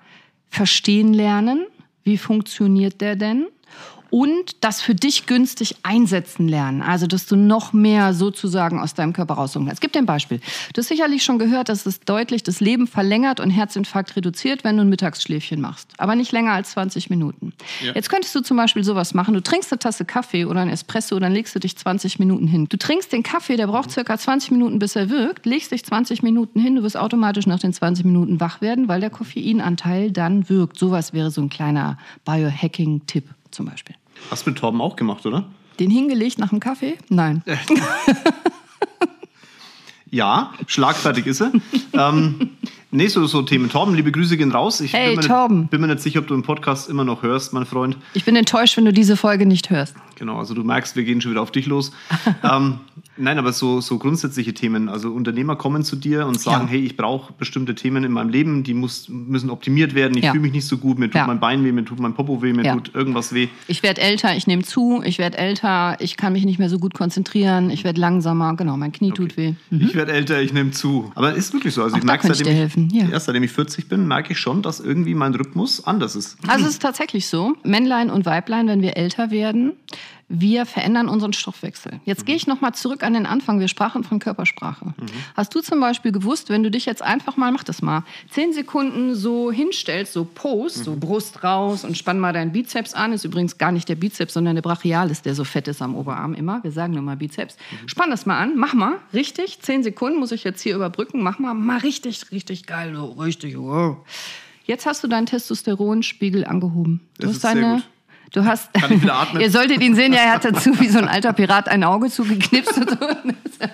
verstehen 0.49 1.15
lernen. 1.15 1.67
Wie 2.03 2.19
funktioniert 2.19 3.01
der 3.01 3.15
denn? 3.15 3.47
Und 4.11 4.65
das 4.65 4.81
für 4.81 4.95
dich 4.95 5.27
günstig 5.27 5.77
einsetzen 5.83 6.49
lernen. 6.49 6.83
Also, 6.83 7.07
dass 7.07 7.27
du 7.27 7.37
noch 7.37 7.73
mehr 7.73 8.13
sozusagen 8.13 8.81
aus 8.81 8.95
deinem 8.95 9.13
Körper 9.13 9.35
rausholen 9.35 9.69
kannst. 9.69 9.81
Gib 9.81 9.93
dir 9.93 10.01
ein 10.01 10.07
Beispiel. 10.07 10.41
Du 10.75 10.81
hast 10.81 10.89
sicherlich 10.89 11.23
schon 11.23 11.39
gehört, 11.39 11.69
dass 11.69 11.87
es 11.87 12.01
deutlich 12.01 12.43
das 12.43 12.61
Leben 12.61 12.87
verlängert 12.87 13.41
und 13.41 13.51
Herzinfarkt 13.51 14.17
reduziert, 14.17 14.65
wenn 14.65 14.77
du 14.77 14.83
ein 14.83 14.89
Mittagsschläfchen 14.89 15.61
machst. 15.61 15.93
Aber 15.99 16.17
nicht 16.17 16.33
länger 16.33 16.53
als 16.53 16.73
20 16.73 17.11
Minuten. 17.11 17.53
Ja. 17.85 17.93
Jetzt 17.95 18.11
könntest 18.11 18.35
du 18.35 18.41
zum 18.41 18.57
Beispiel 18.57 18.85
sowas 18.85 19.15
machen. 19.15 19.35
Du 19.35 19.43
trinkst 19.43 19.73
eine 19.73 19.79
Tasse 19.79 20.05
Kaffee 20.05 20.45
oder 20.45 20.61
ein 20.61 20.69
Espresso, 20.69 21.19
dann 21.19 21.33
legst 21.33 21.55
du 21.55 21.61
dich 21.61 21.77
20 21.77 22.19
Minuten 22.19 22.47
hin. 22.47 22.67
Du 22.69 22.77
trinkst 22.77 23.13
den 23.13 23.23
Kaffee, 23.23 23.57
der 23.57 23.69
braucht 23.69 23.91
circa 23.91 24.19
20 24.19 24.51
Minuten, 24.51 24.79
bis 24.79 24.97
er 24.97 25.11
wirkt, 25.11 25.47
legst 25.47 25.73
dich 25.73 25.85
20 25.85 26.23
Minuten 26.23 26.61
hin, 26.61 26.77
du 26.77 26.83
wirst 26.83 26.97
automatisch 26.97 27.47
nach 27.47 27.59
den 27.59 27.73
20 27.73 28.05
Minuten 28.05 28.41
wach 28.41 28.61
werden, 28.61 28.89
weil 28.89 29.01
der 29.01 29.11
Koffeinanteil 29.11 30.11
dann 30.11 30.49
wirkt. 30.49 30.79
Sowas 30.79 31.13
wäre 31.13 31.31
so 31.31 31.41
ein 31.41 31.49
kleiner 31.49 31.99
Biohacking-Tipp 32.25 33.25
zum 33.51 33.67
Beispiel. 33.67 33.97
Hast 34.31 34.47
du 34.47 34.51
mit 34.51 34.59
Torben 34.59 34.81
auch 34.81 34.97
gemacht, 34.97 35.25
oder? 35.27 35.45
Den 35.79 35.91
hingelegt 35.91 36.39
nach 36.39 36.51
dem 36.51 36.61
Kaffee? 36.61 36.99
Nein. 37.09 37.43
Ja, 40.13 40.53
schlagfertig 40.67 41.27
ist 41.27 41.41
er. 41.41 41.53
ähm, 41.93 42.51
nee, 42.91 43.07
so, 43.07 43.27
so 43.27 43.43
Themen. 43.43 43.71
Torben, 43.71 43.95
liebe 43.95 44.11
Grüße 44.11 44.37
gehen 44.37 44.51
raus. 44.51 44.81
Ich 44.81 44.93
Hey, 44.93 45.11
bin, 45.15 45.21
mir 45.21 45.29
Torben. 45.29 45.61
Nicht, 45.61 45.71
bin 45.71 45.81
mir 45.81 45.87
nicht 45.87 46.01
sicher, 46.01 46.19
ob 46.19 46.27
du 46.27 46.35
den 46.35 46.43
Podcast 46.43 46.91
immer 46.91 47.05
noch 47.05 47.23
hörst, 47.23 47.53
mein 47.53 47.65
Freund. 47.65 47.97
Ich 48.15 48.25
bin 48.25 48.35
enttäuscht, 48.35 48.77
wenn 48.77 48.85
du 48.87 48.93
diese 48.93 49.17
Folge 49.17 49.47
nicht 49.47 49.71
hörst. 49.71 49.95
Genau, 50.17 50.39
also 50.39 50.53
du 50.55 50.65
merkst, 50.65 50.97
wir 50.97 51.05
gehen 51.05 51.21
schon 51.21 51.31
wieder 51.31 51.43
auf 51.43 51.53
dich 51.53 51.67
los. 51.67 51.93
ähm, 52.43 52.81
nein, 53.21 53.39
aber 53.39 53.53
so, 53.53 53.81
so 53.81 53.99
grundsätzliche 53.99 54.55
Themen. 54.55 54.89
Also 54.89 55.11
Unternehmer 55.11 55.57
kommen 55.57 55.85
zu 55.85 55.97
dir 55.97 56.27
und 56.27 56.41
sagen, 56.41 56.65
Ja. 56.67 56.71
hey, 56.71 56.81
ich 56.81 56.97
brauche 56.97 57.33
bestimmte 57.33 57.75
Themen 57.75 58.05
in 58.05 58.13
meinem 58.13 58.31
Leben, 58.31 58.63
die 58.63 58.75
muss, 58.75 59.09
müssen 59.09 59.51
optimiert 59.51 59.95
werden. 59.95 60.17
Ich 60.17 60.25
Ja. 60.25 60.31
fühle 60.33 60.43
mich 60.43 60.53
nicht 60.53 60.67
so 60.67 60.79
gut, 60.79 60.99
mir 60.99 61.07
tut 61.07 61.15
Ja. 61.17 61.27
mein 61.27 61.41
Bein 61.41 61.65
weh, 61.65 61.73
mir 61.73 61.85
tut 61.85 62.01
mein 62.01 62.15
Popo 62.15 62.43
weh, 62.43 62.53
mir 62.53 62.73
tut 62.73 62.95
irgendwas 62.95 63.33
weh. 63.35 63.49
Ich 63.69 63.83
werde 63.83 64.01
älter, 64.01 64.35
ich 64.37 64.47
nehme 64.47 64.63
zu, 64.63 65.03
ich 65.05 65.19
werde 65.19 65.39
älter, 65.39 65.97
ich 66.01 66.17
kann 66.17 66.33
mich 66.33 66.45
nicht 66.45 66.59
mehr 66.59 66.69
so 66.69 66.79
gut 66.79 66.95
konzentrieren, 66.95 67.71
ich 67.71 67.85
werde 67.85 68.01
langsamer, 68.01 68.57
genau, 68.57 68.77
mein 68.77 68.93
Knie 68.93 69.13
tut 69.13 69.37
weh. 69.37 69.55
Ich 69.71 69.95
werde 69.95 70.13
älter, 70.13 70.41
ich 70.43 70.53
nehme 70.53 70.71
zu. 70.73 71.13
Aber 71.15 71.35
ist 71.35 71.53
wirklich 71.53 71.75
so. 71.75 71.83
Also 71.83 71.95
Auch 71.95 71.99
ich 71.99 72.05
merke, 72.05 72.29
ich 72.31 72.37
seitdem, 72.39 72.89
ja. 72.93 73.05
ja, 73.07 73.21
seitdem 73.21 73.43
ich 73.43 73.53
40 73.53 73.89
bin, 73.89 74.07
merke 74.09 74.33
ich 74.33 74.39
schon, 74.39 74.63
dass 74.63 74.81
irgendwie 74.81 75.15
mein 75.15 75.35
Rhythmus 75.35 75.85
anders 75.87 76.17
ist. 76.17 76.37
Also 76.47 76.65
es 76.67 76.73
ist 76.73 76.83
tatsächlich 76.83 77.27
so, 77.29 77.55
Männlein 77.65 78.11
und 78.11 78.27
Weiblein, 78.27 78.67
wenn 78.69 78.83
wir 78.83 78.97
älter 78.97 79.31
werden, 79.31 79.73
wir 80.33 80.65
verändern 80.65 81.09
unseren 81.09 81.33
Stoffwechsel. 81.33 82.01
Jetzt 82.05 82.25
gehe 82.25 82.37
ich 82.37 82.47
nochmal 82.47 82.73
zurück 82.73 83.03
an 83.03 83.15
den 83.15 83.27
Anfang. 83.27 83.59
Wir 83.59 83.67
sprachen 83.67 84.05
von 84.05 84.21
Körpersprache. 84.21 84.95
Hast 85.37 85.53
du 85.55 85.61
zum 85.61 85.81
Beispiel 85.81 86.13
gewusst, 86.13 86.51
wenn 86.51 86.63
du 86.63 86.71
dich 86.71 86.87
jetzt 86.87 87.03
einfach 87.03 87.37
mal, 87.37 87.51
mach 87.51 87.65
das 87.65 87.83
mal, 87.83 88.05
zehn 88.31 88.53
Sekunden 88.53 89.17
so 89.17 89.51
hinstellst, 89.51 90.13
so 90.13 90.25
Pose, 90.25 90.85
so 90.85 90.95
Brust 90.95 91.43
raus 91.43 91.85
und 91.85 91.99
spann 91.99 92.21
mal 92.21 92.33
deinen 92.33 92.53
Bizeps 92.53 92.95
an. 92.95 93.13
Ist 93.13 93.25
übrigens 93.25 93.59
gar 93.59 93.73
nicht 93.73 93.89
der 93.89 93.97
Bizeps, 93.97 94.35
sondern 94.35 94.55
der 94.55 94.63
Brachialis, 94.63 95.23
der 95.23 95.35
so 95.35 95.43
fett 95.43 95.67
ist 95.67 95.83
am 95.83 95.97
Oberarm 95.97 96.35
immer. 96.35 96.63
Wir 96.63 96.71
sagen 96.71 96.95
nur 96.95 97.03
mal 97.03 97.17
Bizeps. 97.17 97.57
Spann 97.87 98.11
das 98.11 98.25
mal 98.25 98.39
an, 98.39 98.57
mach 98.57 98.73
mal, 98.73 98.99
richtig. 99.13 99.61
Zehn 99.61 99.83
Sekunden 99.83 100.21
muss 100.21 100.31
ich 100.31 100.45
jetzt 100.45 100.63
hier 100.63 100.77
überbrücken. 100.77 101.25
Mach 101.25 101.41
mal, 101.41 101.55
mal 101.55 101.79
richtig, 101.79 102.31
richtig 102.31 102.67
geil, 102.67 102.95
so 102.95 103.07
richtig. 103.07 103.59
Wow. 103.59 103.97
Jetzt 104.65 104.87
hast 104.87 105.03
du 105.03 105.09
deinen 105.09 105.27
Testosteronspiegel 105.27 106.45
angehoben. 106.45 107.01
Du 107.19 107.27
Das 107.27 107.37
hast 107.37 107.45
deine. 107.45 107.83
Du 108.33 108.45
hast, 108.45 108.73
Kann 108.75 108.93
ich 108.93 109.03
wieder 109.03 109.15
atmen? 109.15 109.43
ihr 109.43 109.51
solltet 109.51 109.83
ihn 109.83 109.95
sehen, 109.95 110.13
ja, 110.13 110.21
er 110.21 110.33
hat 110.35 110.45
dazu 110.45 110.79
wie 110.81 110.89
so 110.89 110.99
ein 110.99 111.09
alter 111.09 111.33
Pirat 111.33 111.69
ein 111.69 111.85
Auge 111.85 112.11
zugeknipst. 112.11 112.75
So. 112.75 112.83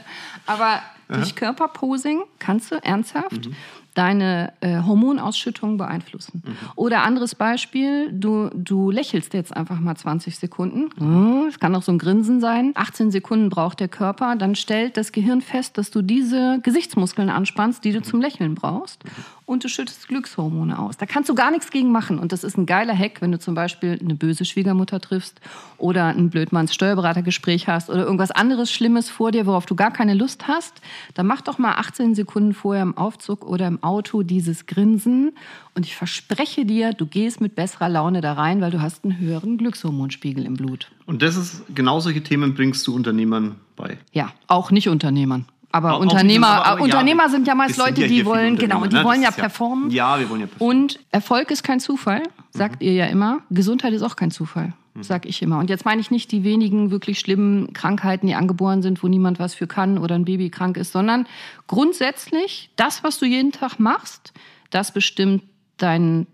Aber 0.47 0.81
durch 1.09 1.35
Körperposing 1.35 2.23
kannst 2.39 2.73
du 2.73 2.77
ernsthaft 2.77 3.49
deine 3.97 4.53
äh, 4.61 4.83
Hormonausschüttung 4.83 5.79
beeinflussen. 5.79 6.43
Oder 6.75 7.03
anderes 7.03 7.35
Beispiel, 7.35 8.13
du, 8.13 8.51
du 8.55 8.91
lächelst 8.91 9.33
jetzt 9.33 9.57
einfach 9.57 9.81
mal 9.81 9.97
20 9.97 10.37
Sekunden. 10.39 11.47
Es 11.49 11.59
kann 11.59 11.75
auch 11.75 11.83
so 11.83 11.93
ein 11.93 11.99
Grinsen 11.99 12.41
sein. 12.41 12.73
18 12.75 13.11
Sekunden 13.11 13.49
braucht 13.49 13.81
der 13.81 13.89
Körper. 13.89 14.37
Dann 14.37 14.55
stellt 14.55 14.99
das 14.99 15.13
Gehirn 15.13 15.41
fest, 15.41 15.79
dass 15.79 15.91
du 15.91 16.03
diese 16.03 16.61
Gesichtsmuskeln 16.63 17.31
anspannst, 17.31 17.85
die 17.85 17.93
du 17.93 18.03
zum 18.03 18.21
Lächeln 18.21 18.55
brauchst. 18.55 19.03
Und 19.47 19.63
du 19.63 19.69
schüttest 19.69 20.09
Glückshormone 20.09 20.77
aus. 20.77 20.97
Da 20.97 21.07
kannst 21.07 21.31
du 21.31 21.35
gar 21.37 21.53
nichts 21.53 21.71
gegen 21.71 21.93
machen. 21.93 22.19
Und 22.19 22.33
das 22.33 22.43
ist 22.43 22.59
ein 22.59 22.67
geiler 22.67 22.99
Hack, 22.99 23.23
wenn 23.23 23.31
du 23.31 23.39
zum 23.39 23.55
Beispiel 23.55 23.97
eine 24.01 24.17
böse 24.17 24.45
Schwiegermutter 24.45 25.01
triffst 25.01 25.41
oder 25.79 26.07
ein 26.07 26.31
Blödmanns 26.31 26.75
Steuerberatergespräch 26.75 27.69
hast 27.69 27.89
oder 27.89 28.05
irgendwas 28.05 28.33
anderes 28.33 28.73
Schlimmes 28.73 29.09
vor 29.09 29.31
dir, 29.31 29.47
worauf 29.47 29.65
du 29.65 29.77
gar 29.77 29.93
keine 29.93 30.15
Lust 30.15 30.49
hast. 30.49 30.81
Dann 31.15 31.29
mach 31.29 31.43
doch 31.43 31.59
mal 31.59 31.75
18 31.75 32.17
Sekunden 32.17 32.55
vorher 32.55 32.83
im 32.83 32.99
Aufzug 32.99 33.47
oder 33.47 33.69
im 33.69 33.81
Auto 33.85 34.25
dieses 34.25 34.67
Grinsen. 34.67 35.31
Und 35.77 35.87
ich 35.87 35.95
verspreche 35.95 36.65
dir, 36.65 36.93
du 36.93 37.07
gehst 37.07 37.41
mit 37.41 37.55
besserer 37.55 37.89
Laune 37.89 38.23
da 38.23 38.33
rein, 38.33 38.61
weil 38.61 38.73
du 38.73 38.83
hast 38.83 39.05
einen 39.05 39.17
höheren 39.17 39.59
Glückshormonspiegel 39.59 40.45
im 40.45 40.55
Blut. 40.55 40.91
Und 41.07 41.23
das 41.23 41.37
ist, 41.37 41.63
genau 41.73 42.01
solche 42.01 42.25
Themen 42.25 42.55
bringst 42.55 42.85
du 42.87 42.95
Unternehmern 42.97 43.55
bei. 43.77 43.99
Ja, 44.13 44.33
auch 44.49 44.73
nicht 44.73 44.89
Unternehmern. 44.89 45.45
Aber 45.77 45.93
Auch- 45.93 45.97
auch 45.97 46.01
Unternehmer, 46.01 46.47
nicht, 46.49 46.57
aber- 46.59 46.67
aber 46.67 46.79
ja, 46.79 46.85
Unternehmer 46.85 47.29
sind 47.29 47.47
ja 47.47 47.55
meist 47.55 47.77
Leute, 47.77 48.03
ja 48.03 48.09
die 48.09 48.25
wollen, 48.25 48.57
genau, 48.57 48.77
Unternehmer, 48.77 48.89
die 48.89 48.97
ne? 48.97 49.05
wollen 49.05 49.23
ja 49.23 49.31
performen. 49.31 49.91
Ja, 49.91 50.19
wir 50.19 50.29
wollen 50.31 50.41
ja 50.41 50.47
performen. 50.47 50.81
Und 50.85 51.01
Erfolg 51.11 51.51
ist 51.51 51.63
kein 51.63 51.81
Zufall, 51.81 52.23
sagt 52.51 52.83
ihr 52.83 52.93
ja 52.93 53.07
immer. 53.07 53.41
Gesundheit 53.51 53.93
ist 53.93 54.03
auch 54.03 54.17
kein 54.17 54.31
Zufall, 54.31 54.73
sag 55.01 55.27
ich 55.27 55.43
immer. 55.43 55.59
Und 55.59 55.69
jetzt 55.69 55.85
meine 55.85 56.01
ich 56.01 56.11
nicht 56.11 56.33
die 56.33 56.45
wenigen 56.45 56.91
wirklich 56.91 57.19
schlimmen 57.19 57.73
Krankheiten, 57.75 58.27
die 58.27 58.35
angeboren 58.35 58.81
sind, 58.83 59.03
wo 59.03 59.09
niemand 59.09 59.39
was 59.39 59.55
für 59.55 59.67
kann 59.67 59.99
oder 59.99 60.15
ein 60.15 60.25
Baby 60.25 60.49
krank 60.51 60.77
ist, 60.79 60.93
sondern 60.93 61.27
grundsätzlich 61.67 62.71
das, 62.77 63.05
was 63.05 63.19
du 63.19 63.27
jeden 63.27 63.53
Tag 63.53 63.79
machst, 63.79 64.33
das 64.71 64.93
bestimmt 64.93 65.43
dein 65.77 66.27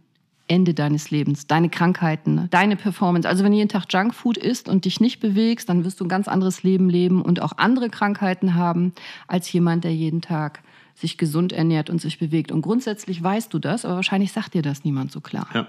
Ende 0.49 0.75
deines 0.75 1.11
Lebens, 1.11 1.47
deine 1.47 1.69
Krankheiten, 1.69 2.49
deine 2.51 2.77
Performance. 2.77 3.29
Also 3.29 3.45
wenn 3.45 3.53
du 3.53 3.59
jeden 3.59 3.69
Tag 3.69 3.85
Junkfood 3.91 4.37
isst 4.37 4.69
und 4.69 4.85
dich 4.85 5.01
nicht 5.01 5.21
bewegst, 5.21 5.69
dann 5.69 5.85
wirst 5.85 6.01
du 6.01 6.05
ein 6.05 6.09
ganz 6.09 6.29
anderes 6.29 6.63
Leben 6.63 6.91
leben 6.91 7.23
und 7.23 7.41
auch 7.41 7.53
andere 7.57 7.89
Krankheiten 7.89 8.55
haben 8.55 8.93
als 9.29 9.53
jemand, 9.53 9.85
der 9.85 9.95
jeden 9.95 10.21
Tag 10.21 10.63
sich 10.95 11.19
gesund 11.19 11.53
ernährt 11.53 11.91
und 11.91 12.01
sich 12.01 12.19
bewegt. 12.19 12.53
Und 12.53 12.63
grundsätzlich 12.63 13.23
weißt 13.23 13.53
du 13.53 13.59
das, 13.59 13.85
aber 13.85 13.97
wahrscheinlich 13.97 14.33
sagt 14.33 14.55
dir 14.55 14.63
das 14.63 14.85
niemand 14.85 15.11
so 15.11 15.21
klar. 15.21 15.49
Ja. 15.55 15.67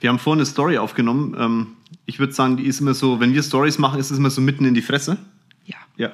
Wir 0.00 0.10
haben 0.10 0.18
vorhin 0.18 0.40
eine 0.40 0.46
Story 0.46 0.78
aufgenommen. 0.78 1.34
Ähm, 1.38 1.66
ich 2.04 2.18
würde 2.18 2.32
sagen, 2.32 2.56
die 2.56 2.64
ist 2.64 2.80
immer 2.80 2.94
so, 2.94 3.20
wenn 3.20 3.32
wir 3.32 3.42
Stories 3.42 3.78
machen, 3.78 3.98
ist 3.98 4.10
es 4.10 4.18
immer 4.18 4.30
so 4.30 4.40
mitten 4.40 4.64
in 4.64 4.74
die 4.74 4.82
Fresse. 4.82 5.16
Ja. 5.64 5.76
Ja. 5.96 6.10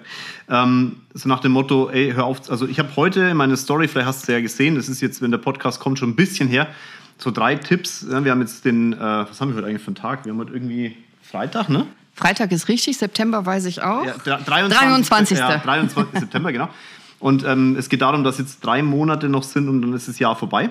Ähm, 0.48 0.96
so 1.12 1.28
nach 1.28 1.40
dem 1.40 1.52
Motto, 1.52 1.90
ey, 1.90 2.12
hör 2.12 2.24
auf. 2.24 2.50
Also 2.50 2.66
ich 2.66 2.78
habe 2.78 2.94
heute 2.96 3.34
meine 3.34 3.56
Story, 3.56 3.88
vielleicht 3.88 4.06
hast 4.06 4.28
du 4.28 4.32
ja 4.32 4.40
gesehen, 4.40 4.76
das 4.76 4.88
ist 4.88 5.00
jetzt, 5.00 5.20
wenn 5.20 5.30
der 5.30 5.38
Podcast 5.38 5.80
kommt, 5.80 5.98
schon 5.98 6.10
ein 6.10 6.16
bisschen 6.16 6.48
her, 6.48 6.68
so 7.18 7.30
drei 7.30 7.54
Tipps. 7.56 8.06
Wir 8.08 8.30
haben 8.30 8.40
jetzt 8.40 8.64
den, 8.64 8.92
äh, 8.92 8.98
was 8.98 9.40
haben 9.40 9.50
wir 9.50 9.56
heute 9.56 9.66
eigentlich 9.68 9.82
für 9.82 9.88
einen 9.88 9.94
Tag? 9.96 10.24
Wir 10.24 10.32
haben 10.32 10.38
heute 10.38 10.52
irgendwie 10.52 10.96
Freitag, 11.22 11.68
ne? 11.68 11.86
Freitag 12.14 12.52
ist 12.52 12.68
richtig, 12.68 12.98
September 12.98 13.46
weiß 13.46 13.64
ich 13.66 13.82
auch. 13.82 14.04
Ja, 14.04 14.12
dre- 14.14 14.44
23. 14.44 15.38
23.. 15.38 15.38
Ja, 15.38 15.56
23. 15.58 16.20
September, 16.20 16.52
genau. 16.52 16.68
Und 17.18 17.44
ähm, 17.46 17.76
es 17.78 17.88
geht 17.88 18.02
darum, 18.02 18.24
dass 18.24 18.38
jetzt 18.38 18.60
drei 18.60 18.82
Monate 18.82 19.28
noch 19.28 19.44
sind 19.44 19.68
und 19.68 19.80
dann 19.82 19.92
ist 19.94 20.08
das 20.08 20.18
Jahr 20.18 20.36
vorbei. 20.36 20.70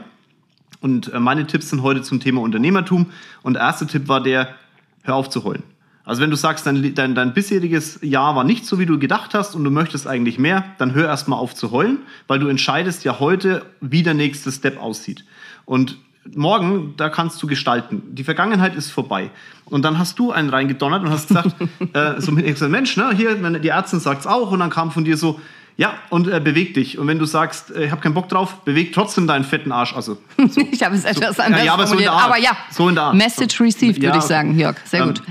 Und 0.81 1.12
äh, 1.13 1.19
meine 1.19 1.48
Tipps 1.48 1.69
sind 1.69 1.81
heute 1.81 2.01
zum 2.01 2.19
Thema 2.19 2.41
Unternehmertum. 2.41 3.12
Und 3.41 3.53
der 3.53 3.63
erste 3.63 3.88
Tipp 3.88 4.07
war 4.07 4.21
der, 4.21 4.50
hör 5.03 5.15
auf 5.15 5.29
zu 5.29 5.43
heulen. 5.43 5.63
Also 6.03 6.21
wenn 6.21 6.29
du 6.31 6.36
sagst, 6.36 6.65
dein, 6.65 6.93
dein, 6.95 7.15
dein 7.15 7.33
bisheriges 7.33 8.00
Jahr 8.01 8.36
war 8.36 8.43
nicht 8.43 8.65
so, 8.65 8.79
wie 8.79 8.86
du 8.88 8.98
gedacht 9.00 9.33
hast 9.33 9.55
und 9.55 9.63
du 9.63 9.69
möchtest 9.71 10.07
eigentlich 10.07 10.39
mehr, 10.39 10.65
dann 10.79 10.93
hör 10.93 11.07
erst 11.07 11.27
mal 11.27 11.36
auf 11.38 11.53
zu 11.55 11.71
heulen, 11.71 12.00
weil 12.27 12.39
du 12.39 12.48
entscheidest 12.48 13.03
ja 13.03 13.19
heute, 13.19 13.63
wie 13.81 14.01
der 14.03 14.15
nächste 14.15 14.51
Step 14.51 14.81
aussieht. 14.81 15.24
Und 15.65 15.98
morgen, 16.33 16.93
da 16.97 17.09
kannst 17.09 17.41
du 17.41 17.47
gestalten. 17.47 18.03
Die 18.11 18.23
Vergangenheit 18.23 18.75
ist 18.75 18.91
vorbei. 18.91 19.31
Und 19.65 19.83
dann 19.83 19.97
hast 19.97 20.19
du 20.19 20.31
einen 20.31 20.49
reingedonnert 20.49 21.03
und 21.03 21.09
hast 21.09 21.29
gesagt, 21.29 21.55
äh, 21.93 22.19
so 22.19 22.31
mit 22.31 22.45
gesagt, 22.45 22.71
Mensch, 22.71 22.97
ne, 22.97 23.11
hier, 23.15 23.35
die 23.35 23.69
Ärztin 23.69 23.99
sagt 23.99 24.21
es 24.21 24.27
auch. 24.27 24.51
Und 24.51 24.59
dann 24.59 24.69
kam 24.69 24.91
von 24.91 25.03
dir 25.03 25.17
so, 25.17 25.39
ja, 25.77 25.93
und 26.09 26.27
äh, 26.27 26.39
beweg 26.39 26.73
dich. 26.73 26.99
Und 26.99 27.07
wenn 27.07 27.17
du 27.17 27.25
sagst, 27.25 27.71
äh, 27.71 27.85
ich 27.85 27.91
habe 27.91 28.01
keinen 28.01 28.13
Bock 28.13 28.29
drauf, 28.29 28.55
beweg 28.65 28.93
trotzdem 28.93 29.25
deinen 29.27 29.43
fetten 29.43 29.71
Arsch. 29.71 29.95
Also, 29.95 30.17
so. 30.49 30.61
ich 30.71 30.83
habe 30.83 30.95
es 30.95 31.05
etwas 31.05 31.37
so, 31.37 31.43
anders 31.43 31.63
ja, 31.63 31.73
aber, 31.73 31.87
so 31.87 31.97
aber 32.07 32.37
ja, 32.37 32.57
so 32.69 32.89
in 32.89 32.95
der 32.95 33.05
Art. 33.05 33.15
Message 33.15 33.59
received, 33.61 33.97
würde 33.97 34.07
ja, 34.07 34.17
ich 34.17 34.23
sagen, 34.23 34.57
Jörg. 34.57 34.77
Sehr 34.85 35.01
ähm, 35.01 35.07
gut 35.07 35.23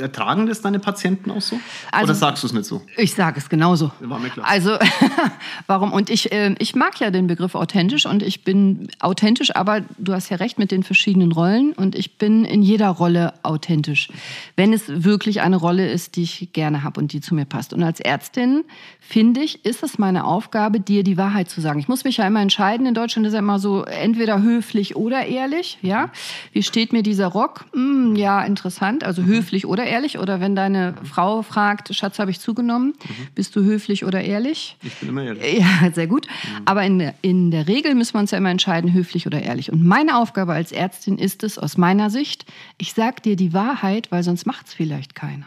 ertragen 0.00 0.46
das 0.46 0.62
deine 0.62 0.78
Patienten 0.78 1.30
auch 1.30 1.40
so? 1.40 1.58
Also, 1.92 2.04
Oder 2.04 2.14
sagst 2.14 2.42
du 2.42 2.46
es 2.46 2.52
nicht 2.52 2.64
so? 2.64 2.82
Ich 2.96 3.14
sage 3.14 3.38
es 3.38 3.48
genauso. 3.48 3.90
War 4.00 4.18
mir 4.18 4.30
klar. 4.30 4.46
Also, 4.48 4.76
warum? 5.66 5.92
Und 5.92 6.10
ich, 6.10 6.32
äh, 6.32 6.54
ich 6.58 6.74
mag 6.74 6.98
ja 7.00 7.10
den 7.10 7.26
Begriff 7.26 7.54
authentisch 7.54 8.06
und 8.06 8.22
ich 8.22 8.44
bin 8.44 8.88
authentisch, 9.00 9.54
aber 9.54 9.82
du 9.98 10.12
hast 10.12 10.28
ja 10.30 10.36
recht 10.36 10.58
mit 10.58 10.70
den 10.70 10.82
verschiedenen 10.82 11.32
Rollen 11.32 11.72
und 11.72 11.94
ich 11.94 12.18
bin 12.18 12.44
in 12.44 12.62
jeder 12.62 12.88
Rolle 12.88 13.34
authentisch, 13.42 14.08
wenn 14.56 14.72
es 14.72 14.84
wirklich 14.86 15.40
eine 15.40 15.56
Rolle 15.56 15.90
ist, 15.90 16.16
die 16.16 16.22
ich 16.22 16.52
gerne 16.52 16.82
habe 16.82 17.00
und 17.00 17.12
die 17.12 17.20
zu 17.20 17.34
mir 17.34 17.44
passt. 17.44 17.72
Und 17.72 17.82
als 17.82 18.00
Ärztin, 18.00 18.64
finde 19.00 19.40
ich, 19.40 19.64
ist 19.64 19.82
es 19.82 19.98
meine 19.98 20.24
Aufgabe, 20.24 20.78
dir 20.78 21.02
die 21.02 21.16
Wahrheit 21.16 21.50
zu 21.50 21.60
sagen. 21.60 21.80
Ich 21.80 21.88
muss 21.88 22.04
mich 22.04 22.18
ja 22.18 22.26
immer 22.26 22.40
entscheiden. 22.40 22.86
In 22.86 22.94
Deutschland 22.94 23.26
ist 23.26 23.32
ja 23.32 23.40
immer 23.40 23.58
so, 23.58 23.82
entweder 23.82 24.40
höflich 24.40 24.96
oder 24.96 25.26
ehrlich. 25.26 25.78
Ja? 25.82 26.10
Wie 26.52 26.62
steht 26.62 26.92
mir 26.92 27.02
dieser 27.02 27.26
Rock? 27.26 27.64
Hm, 27.72 28.14
ja, 28.14 28.42
interessant. 28.42 29.02
Also 29.02 29.22
höflich 29.24 29.66
oder 29.66 29.84
ehrlich? 29.90 30.18
Oder 30.18 30.40
wenn 30.40 30.54
deine 30.54 30.94
Frau 31.04 31.42
fragt, 31.42 31.94
Schatz, 31.94 32.18
habe 32.18 32.30
ich 32.30 32.40
zugenommen, 32.40 32.94
mhm. 32.96 33.28
bist 33.34 33.54
du 33.56 33.62
höflich 33.62 34.04
oder 34.04 34.22
ehrlich? 34.22 34.76
Ich 34.82 34.96
bin 34.96 35.10
immer 35.10 35.24
ehrlich. 35.24 35.58
Ja, 35.58 35.90
sehr 35.94 36.06
gut. 36.06 36.26
Mhm. 36.26 36.62
Aber 36.64 36.82
in 36.84 36.98
der, 36.98 37.14
in 37.22 37.50
der 37.50 37.68
Regel 37.68 37.94
müssen 37.94 38.14
wir 38.14 38.20
uns 38.20 38.30
ja 38.30 38.38
immer 38.38 38.50
entscheiden, 38.50 38.92
höflich 38.92 39.26
oder 39.26 39.42
ehrlich. 39.42 39.70
Und 39.72 39.84
meine 39.84 40.16
Aufgabe 40.16 40.52
als 40.52 40.72
Ärztin 40.72 41.18
ist 41.18 41.42
es, 41.42 41.58
aus 41.58 41.76
meiner 41.76 42.10
Sicht, 42.10 42.46
ich 42.78 42.94
sage 42.94 43.20
dir 43.22 43.36
die 43.36 43.52
Wahrheit, 43.52 44.10
weil 44.10 44.22
sonst 44.22 44.46
macht 44.46 44.68
es 44.68 44.74
vielleicht 44.74 45.14
keiner. 45.14 45.46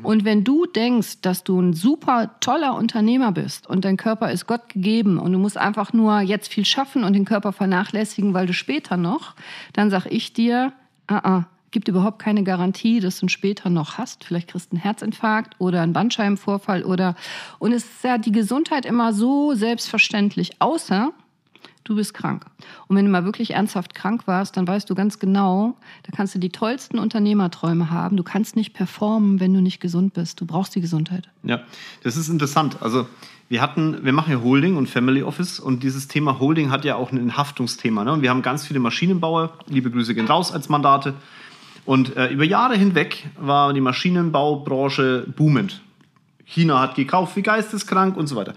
Mhm. 0.00 0.04
Und 0.04 0.24
wenn 0.24 0.44
du 0.44 0.66
denkst, 0.66 1.20
dass 1.20 1.44
du 1.44 1.60
ein 1.60 1.72
super 1.72 2.36
toller 2.40 2.74
Unternehmer 2.74 3.32
bist 3.32 3.66
und 3.68 3.84
dein 3.84 3.96
Körper 3.96 4.30
ist 4.30 4.46
Gott 4.46 4.68
gegeben 4.68 5.18
und 5.18 5.32
du 5.32 5.38
musst 5.38 5.56
einfach 5.56 5.92
nur 5.92 6.20
jetzt 6.20 6.48
viel 6.48 6.64
schaffen 6.64 7.04
und 7.04 7.12
den 7.12 7.24
Körper 7.24 7.52
vernachlässigen, 7.52 8.34
weil 8.34 8.46
du 8.46 8.54
später 8.54 8.96
noch, 8.96 9.34
dann 9.72 9.90
sag 9.90 10.06
ich 10.06 10.32
dir, 10.32 10.72
uh 11.10 11.14
-uh, 11.14 11.44
gibt 11.72 11.88
überhaupt 11.88 12.20
keine 12.20 12.44
Garantie, 12.44 13.00
dass 13.00 13.18
du 13.18 13.26
ihn 13.26 13.28
später 13.28 13.70
noch 13.70 13.98
hast. 13.98 14.24
Vielleicht 14.24 14.48
kriegst 14.48 14.70
du 14.70 14.76
einen 14.76 14.82
Herzinfarkt 14.82 15.54
oder 15.58 15.82
einen 15.82 15.92
Bandscheibenvorfall 15.92 16.84
oder 16.84 17.16
und 17.58 17.72
es 17.72 17.84
ist 17.84 18.04
ja 18.04 18.18
die 18.18 18.32
Gesundheit 18.32 18.86
immer 18.86 19.12
so 19.12 19.54
selbstverständlich, 19.54 20.60
außer 20.60 21.12
du 21.84 21.96
bist 21.96 22.14
krank. 22.14 22.46
Und 22.86 22.96
wenn 22.96 23.04
du 23.04 23.10
mal 23.10 23.24
wirklich 23.24 23.52
ernsthaft 23.52 23.94
krank 23.94 24.26
warst, 24.26 24.56
dann 24.56 24.66
weißt 24.66 24.88
du 24.88 24.94
ganz 24.94 25.18
genau, 25.18 25.76
da 26.04 26.12
kannst 26.14 26.34
du 26.34 26.38
die 26.38 26.50
tollsten 26.50 26.98
Unternehmerträume 26.98 27.90
haben. 27.90 28.16
Du 28.16 28.22
kannst 28.22 28.56
nicht 28.56 28.72
performen, 28.72 29.40
wenn 29.40 29.52
du 29.52 29.60
nicht 29.60 29.80
gesund 29.80 30.14
bist. 30.14 30.40
Du 30.40 30.46
brauchst 30.46 30.74
die 30.74 30.80
Gesundheit. 30.80 31.28
Ja, 31.42 31.62
das 32.02 32.16
ist 32.16 32.28
interessant. 32.28 32.76
Also 32.80 33.06
wir 33.48 33.60
hatten, 33.60 34.04
wir 34.04 34.12
machen 34.12 34.32
ja 34.32 34.40
Holding 34.40 34.76
und 34.76 34.88
Family 34.88 35.22
Office 35.22 35.60
und 35.60 35.82
dieses 35.82 36.08
Thema 36.08 36.38
Holding 36.38 36.70
hat 36.70 36.84
ja 36.84 36.96
auch 36.96 37.12
ein 37.12 37.36
Haftungsthema. 37.36 38.04
Ne? 38.04 38.12
Und 38.12 38.22
wir 38.22 38.30
haben 38.30 38.42
ganz 38.42 38.66
viele 38.66 38.80
Maschinenbauer, 38.80 39.52
liebe 39.68 39.90
Grüße 39.90 40.14
gehen 40.14 40.26
raus 40.26 40.52
als 40.52 40.68
Mandate. 40.68 41.14
Und 41.84 42.16
äh, 42.16 42.28
über 42.28 42.44
Jahre 42.44 42.76
hinweg 42.76 43.28
war 43.38 43.72
die 43.72 43.80
Maschinenbaubranche 43.80 45.26
boomend. 45.36 45.80
China 46.44 46.80
hat 46.80 46.94
gekauft 46.94 47.36
wie 47.36 47.42
geisteskrank 47.42 48.16
und 48.16 48.26
so 48.26 48.36
weiter. 48.36 48.54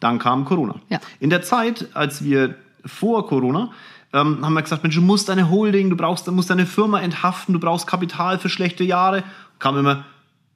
Dann 0.00 0.18
kam 0.18 0.44
Corona. 0.44 0.76
Ja. 0.88 1.00
In 1.18 1.30
der 1.30 1.42
Zeit, 1.42 1.88
als 1.94 2.22
wir 2.22 2.54
vor 2.84 3.26
Corona 3.26 3.70
ähm, 4.12 4.44
haben 4.44 4.54
wir 4.54 4.62
gesagt, 4.62 4.82
Mensch, 4.82 4.94
du 4.94 5.02
musst 5.02 5.28
deine 5.28 5.50
Holding, 5.50 5.90
du 5.90 5.96
brauchst, 5.96 6.26
du 6.26 6.32
musst 6.32 6.50
deine 6.50 6.66
Firma 6.66 7.00
enthaften, 7.00 7.52
du 7.52 7.60
brauchst 7.60 7.86
Kapital 7.86 8.38
für 8.38 8.48
schlechte 8.48 8.84
Jahre. 8.84 9.24
Kam 9.58 9.76
immer, 9.76 10.04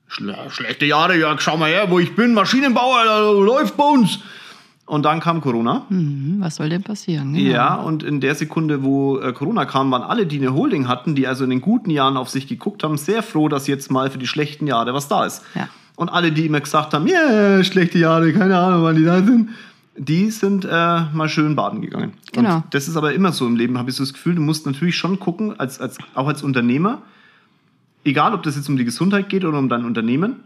schlechte 0.06 0.86
Jahre, 0.86 1.16
Jörg, 1.16 1.40
schau 1.40 1.56
mal 1.56 1.70
her, 1.70 1.90
wo 1.90 1.98
ich 1.98 2.14
bin, 2.14 2.34
Maschinenbauer, 2.34 3.34
läuft 3.44 3.76
bei 3.76 3.84
uns. 3.84 4.20
Und 4.92 5.04
dann 5.04 5.20
kam 5.20 5.40
Corona. 5.40 5.86
Mhm, 5.88 6.36
was 6.40 6.56
soll 6.56 6.68
denn 6.68 6.82
passieren? 6.82 7.32
Genau. 7.32 7.50
Ja, 7.50 7.76
und 7.76 8.02
in 8.02 8.20
der 8.20 8.34
Sekunde, 8.34 8.82
wo 8.82 9.18
äh, 9.18 9.32
Corona 9.32 9.64
kam, 9.64 9.90
waren 9.90 10.02
alle, 10.02 10.26
die 10.26 10.36
eine 10.36 10.52
Holding 10.52 10.86
hatten, 10.86 11.14
die 11.14 11.26
also 11.26 11.44
in 11.44 11.48
den 11.48 11.62
guten 11.62 11.88
Jahren 11.88 12.18
auf 12.18 12.28
sich 12.28 12.46
geguckt 12.46 12.84
haben, 12.84 12.98
sehr 12.98 13.22
froh, 13.22 13.48
dass 13.48 13.66
jetzt 13.66 13.90
mal 13.90 14.10
für 14.10 14.18
die 14.18 14.26
schlechten 14.26 14.66
Jahre 14.66 14.92
was 14.92 15.08
da 15.08 15.24
ist. 15.24 15.44
Ja. 15.54 15.70
Und 15.96 16.10
alle, 16.10 16.30
die 16.30 16.44
immer 16.44 16.60
gesagt 16.60 16.92
haben, 16.92 17.06
yeah, 17.06 17.64
schlechte 17.64 17.98
Jahre, 17.98 18.34
keine 18.34 18.58
Ahnung, 18.58 18.82
wann 18.82 18.96
die 18.96 19.04
da 19.04 19.22
sind, 19.22 19.48
die 19.96 20.30
sind 20.30 20.66
äh, 20.66 20.68
mal 21.14 21.30
schön 21.30 21.56
baden 21.56 21.80
gegangen. 21.80 22.12
Genau. 22.30 22.56
Und 22.56 22.64
das 22.72 22.86
ist 22.86 22.98
aber 22.98 23.14
immer 23.14 23.32
so 23.32 23.46
im 23.46 23.56
Leben, 23.56 23.78
habe 23.78 23.88
ich 23.88 23.96
so 23.96 24.02
das 24.02 24.12
Gefühl, 24.12 24.34
du 24.34 24.42
musst 24.42 24.66
natürlich 24.66 24.98
schon 24.98 25.18
gucken, 25.18 25.58
als, 25.58 25.80
als, 25.80 25.96
auch 26.12 26.28
als 26.28 26.42
Unternehmer, 26.42 27.00
egal 28.04 28.34
ob 28.34 28.42
das 28.42 28.56
jetzt 28.56 28.68
um 28.68 28.76
die 28.76 28.84
Gesundheit 28.84 29.30
geht 29.30 29.46
oder 29.46 29.58
um 29.58 29.70
dein 29.70 29.86
Unternehmen, 29.86 30.40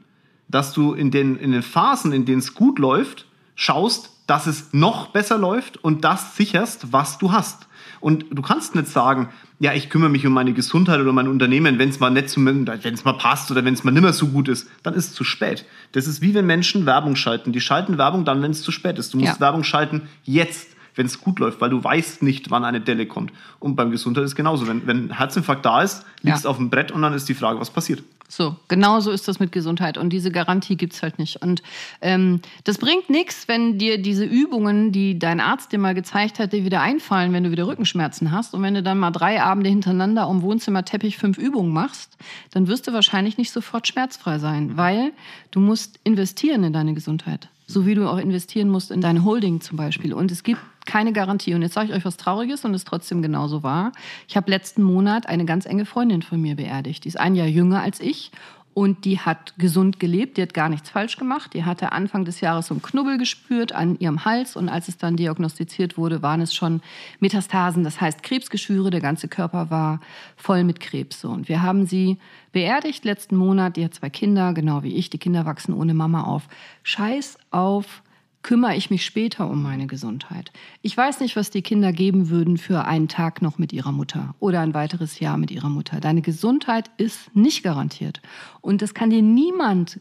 dass 0.46 0.72
du 0.72 0.92
in 0.92 1.10
den, 1.10 1.36
in 1.36 1.50
den 1.50 1.62
Phasen, 1.62 2.12
in 2.12 2.26
denen 2.26 2.38
es 2.38 2.54
gut 2.54 2.78
läuft, 2.78 3.26
schaust, 3.56 4.12
dass 4.26 4.46
es 4.46 4.72
noch 4.72 5.08
besser 5.08 5.38
läuft 5.38 5.82
und 5.82 6.04
das 6.04 6.36
sicherst, 6.36 6.92
was 6.92 7.18
du 7.18 7.32
hast. 7.32 7.66
Und 8.00 8.26
du 8.30 8.42
kannst 8.42 8.74
nicht 8.74 8.88
sagen, 8.88 9.30
ja, 9.58 9.72
ich 9.72 9.88
kümmere 9.88 10.10
mich 10.10 10.26
um 10.26 10.32
meine 10.32 10.52
Gesundheit 10.52 11.00
oder 11.00 11.12
mein 11.12 11.28
Unternehmen, 11.28 11.78
wenn 11.78 11.88
es 11.88 11.98
mal 11.98 12.10
nicht 12.10 12.36
wenn 12.36 12.66
es 12.66 13.04
mal 13.04 13.14
passt 13.14 13.50
oder 13.50 13.64
wenn 13.64 13.74
es 13.74 13.84
mal 13.84 13.90
nimmer 13.90 14.12
so 14.12 14.28
gut 14.28 14.48
ist, 14.48 14.68
dann 14.82 14.94
ist 14.94 15.08
es 15.08 15.14
zu 15.14 15.24
spät. 15.24 15.64
Das 15.92 16.06
ist 16.06 16.20
wie 16.20 16.34
wenn 16.34 16.46
Menschen 16.46 16.84
Werbung 16.84 17.16
schalten. 17.16 17.52
Die 17.52 17.60
schalten 17.60 17.96
Werbung 17.98 18.24
dann, 18.24 18.42
wenn 18.42 18.50
es 18.50 18.62
zu 18.62 18.70
spät 18.70 18.98
ist. 18.98 19.14
Du 19.14 19.18
musst 19.18 19.34
ja. 19.34 19.40
Werbung 19.40 19.64
schalten 19.64 20.02
jetzt, 20.24 20.76
wenn 20.94 21.06
es 21.06 21.20
gut 21.20 21.38
läuft, 21.38 21.60
weil 21.60 21.70
du 21.70 21.82
weißt 21.82 22.22
nicht, 22.22 22.50
wann 22.50 22.64
eine 22.64 22.80
Delle 22.80 23.06
kommt. 23.06 23.32
Und 23.60 23.76
beim 23.76 23.90
Gesundheit 23.90 24.24
ist 24.24 24.32
es 24.32 24.36
genauso. 24.36 24.66
Wenn, 24.66 24.86
wenn 24.86 25.06
ein 25.06 25.16
Herzinfarkt 25.16 25.64
da 25.64 25.82
ist, 25.82 26.04
liegst 26.22 26.44
du 26.44 26.48
ja. 26.48 26.50
auf 26.50 26.58
dem 26.58 26.70
Brett 26.70 26.90
und 26.90 27.02
dann 27.02 27.14
ist 27.14 27.28
die 27.28 27.34
Frage, 27.34 27.60
was 27.60 27.70
passiert. 27.70 28.02
So, 28.28 28.56
genau 28.68 29.00
so 29.00 29.10
ist 29.10 29.28
das 29.28 29.38
mit 29.38 29.52
Gesundheit 29.52 29.98
und 29.98 30.10
diese 30.10 30.30
Garantie 30.30 30.76
gibt 30.76 30.94
es 30.94 31.02
halt 31.02 31.18
nicht. 31.18 31.42
Und 31.42 31.62
ähm, 32.00 32.40
das 32.64 32.78
bringt 32.78 33.08
nichts, 33.08 33.46
wenn 33.46 33.78
dir 33.78 33.98
diese 34.02 34.24
Übungen, 34.24 34.90
die 34.90 35.18
dein 35.18 35.40
Arzt 35.40 35.72
dir 35.72 35.78
mal 35.78 35.94
gezeigt 35.94 36.38
hat, 36.38 36.52
dir 36.52 36.64
wieder 36.64 36.80
einfallen, 36.80 37.32
wenn 37.32 37.44
du 37.44 37.50
wieder 37.50 37.66
Rückenschmerzen 37.66 38.32
hast. 38.32 38.54
Und 38.54 38.62
wenn 38.62 38.74
du 38.74 38.82
dann 38.82 38.98
mal 38.98 39.12
drei 39.12 39.42
Abende 39.42 39.70
hintereinander 39.70 40.24
am 40.24 40.42
Wohnzimmerteppich 40.42 41.16
fünf 41.16 41.38
Übungen 41.38 41.72
machst, 41.72 42.16
dann 42.50 42.66
wirst 42.66 42.86
du 42.88 42.92
wahrscheinlich 42.92 43.38
nicht 43.38 43.52
sofort 43.52 43.86
schmerzfrei 43.86 44.38
sein, 44.38 44.76
weil 44.76 45.12
du 45.52 45.60
musst 45.60 46.00
investieren 46.02 46.64
in 46.64 46.72
deine 46.72 46.94
Gesundheit. 46.94 47.48
So 47.68 47.86
wie 47.86 47.94
du 47.94 48.08
auch 48.08 48.18
investieren 48.18 48.68
musst 48.68 48.90
in 48.90 49.00
deine 49.00 49.24
Holding 49.24 49.60
zum 49.60 49.76
Beispiel. 49.76 50.14
Und 50.14 50.30
es 50.30 50.42
gibt 50.42 50.60
keine 50.86 51.12
Garantie. 51.12 51.54
Und 51.54 51.62
jetzt 51.62 51.74
sage 51.74 51.88
ich 51.88 51.94
euch 51.94 52.04
was 52.04 52.16
Trauriges 52.16 52.64
und 52.64 52.74
es 52.74 52.84
trotzdem 52.84 53.22
genauso 53.22 53.62
wahr. 53.62 53.92
Ich 54.28 54.36
habe 54.36 54.50
letzten 54.50 54.82
Monat 54.82 55.28
eine 55.28 55.44
ganz 55.44 55.66
enge 55.66 55.86
Freundin 55.86 56.22
von 56.22 56.40
mir 56.40 56.56
beerdigt. 56.56 57.04
Die 57.04 57.08
ist 57.08 57.20
ein 57.20 57.34
Jahr 57.34 57.48
jünger 57.48 57.82
als 57.82 58.00
ich 58.00 58.30
und 58.76 59.06
die 59.06 59.18
hat 59.18 59.54
gesund 59.56 59.98
gelebt, 60.00 60.36
die 60.36 60.42
hat 60.42 60.52
gar 60.52 60.68
nichts 60.68 60.90
falsch 60.90 61.16
gemacht. 61.16 61.54
Die 61.54 61.64
hatte 61.64 61.92
Anfang 61.92 62.26
des 62.26 62.42
Jahres 62.42 62.66
so 62.66 62.74
einen 62.74 62.82
Knubbel 62.82 63.16
gespürt 63.16 63.72
an 63.72 63.98
ihrem 63.98 64.26
Hals 64.26 64.54
und 64.54 64.68
als 64.68 64.88
es 64.88 64.98
dann 64.98 65.16
diagnostiziert 65.16 65.96
wurde, 65.96 66.20
waren 66.20 66.42
es 66.42 66.54
schon 66.54 66.82
Metastasen, 67.18 67.84
das 67.84 68.02
heißt 68.02 68.22
Krebsgeschwüre, 68.22 68.90
der 68.90 69.00
ganze 69.00 69.28
Körper 69.28 69.70
war 69.70 70.00
voll 70.36 70.62
mit 70.62 70.80
Krebs. 70.80 71.24
Und 71.24 71.48
wir 71.48 71.62
haben 71.62 71.86
sie 71.86 72.18
beerdigt 72.52 73.06
letzten 73.06 73.36
Monat, 73.36 73.78
die 73.78 73.84
hat 73.86 73.94
zwei 73.94 74.10
Kinder, 74.10 74.52
genau 74.52 74.82
wie 74.82 74.94
ich, 74.94 75.08
die 75.08 75.16
Kinder 75.16 75.46
wachsen 75.46 75.72
ohne 75.72 75.94
Mama 75.94 76.24
auf. 76.24 76.46
Scheiß 76.82 77.38
auf 77.50 78.02
kümmere 78.46 78.76
ich 78.76 78.90
mich 78.90 79.04
später 79.04 79.50
um 79.50 79.60
meine 79.60 79.88
Gesundheit. 79.88 80.52
Ich 80.80 80.96
weiß 80.96 81.18
nicht, 81.18 81.34
was 81.34 81.50
die 81.50 81.62
Kinder 81.62 81.92
geben 81.92 82.30
würden 82.30 82.58
für 82.58 82.84
einen 82.84 83.08
Tag 83.08 83.42
noch 83.42 83.58
mit 83.58 83.72
ihrer 83.72 83.90
Mutter 83.90 84.36
oder 84.38 84.60
ein 84.60 84.72
weiteres 84.72 85.18
Jahr 85.18 85.36
mit 85.36 85.50
ihrer 85.50 85.68
Mutter. 85.68 85.98
Deine 85.98 86.22
Gesundheit 86.22 86.88
ist 86.96 87.34
nicht 87.34 87.64
garantiert. 87.64 88.22
Und 88.60 88.82
das 88.82 88.94
kann 88.94 89.10
dir 89.10 89.20
niemand 89.20 90.00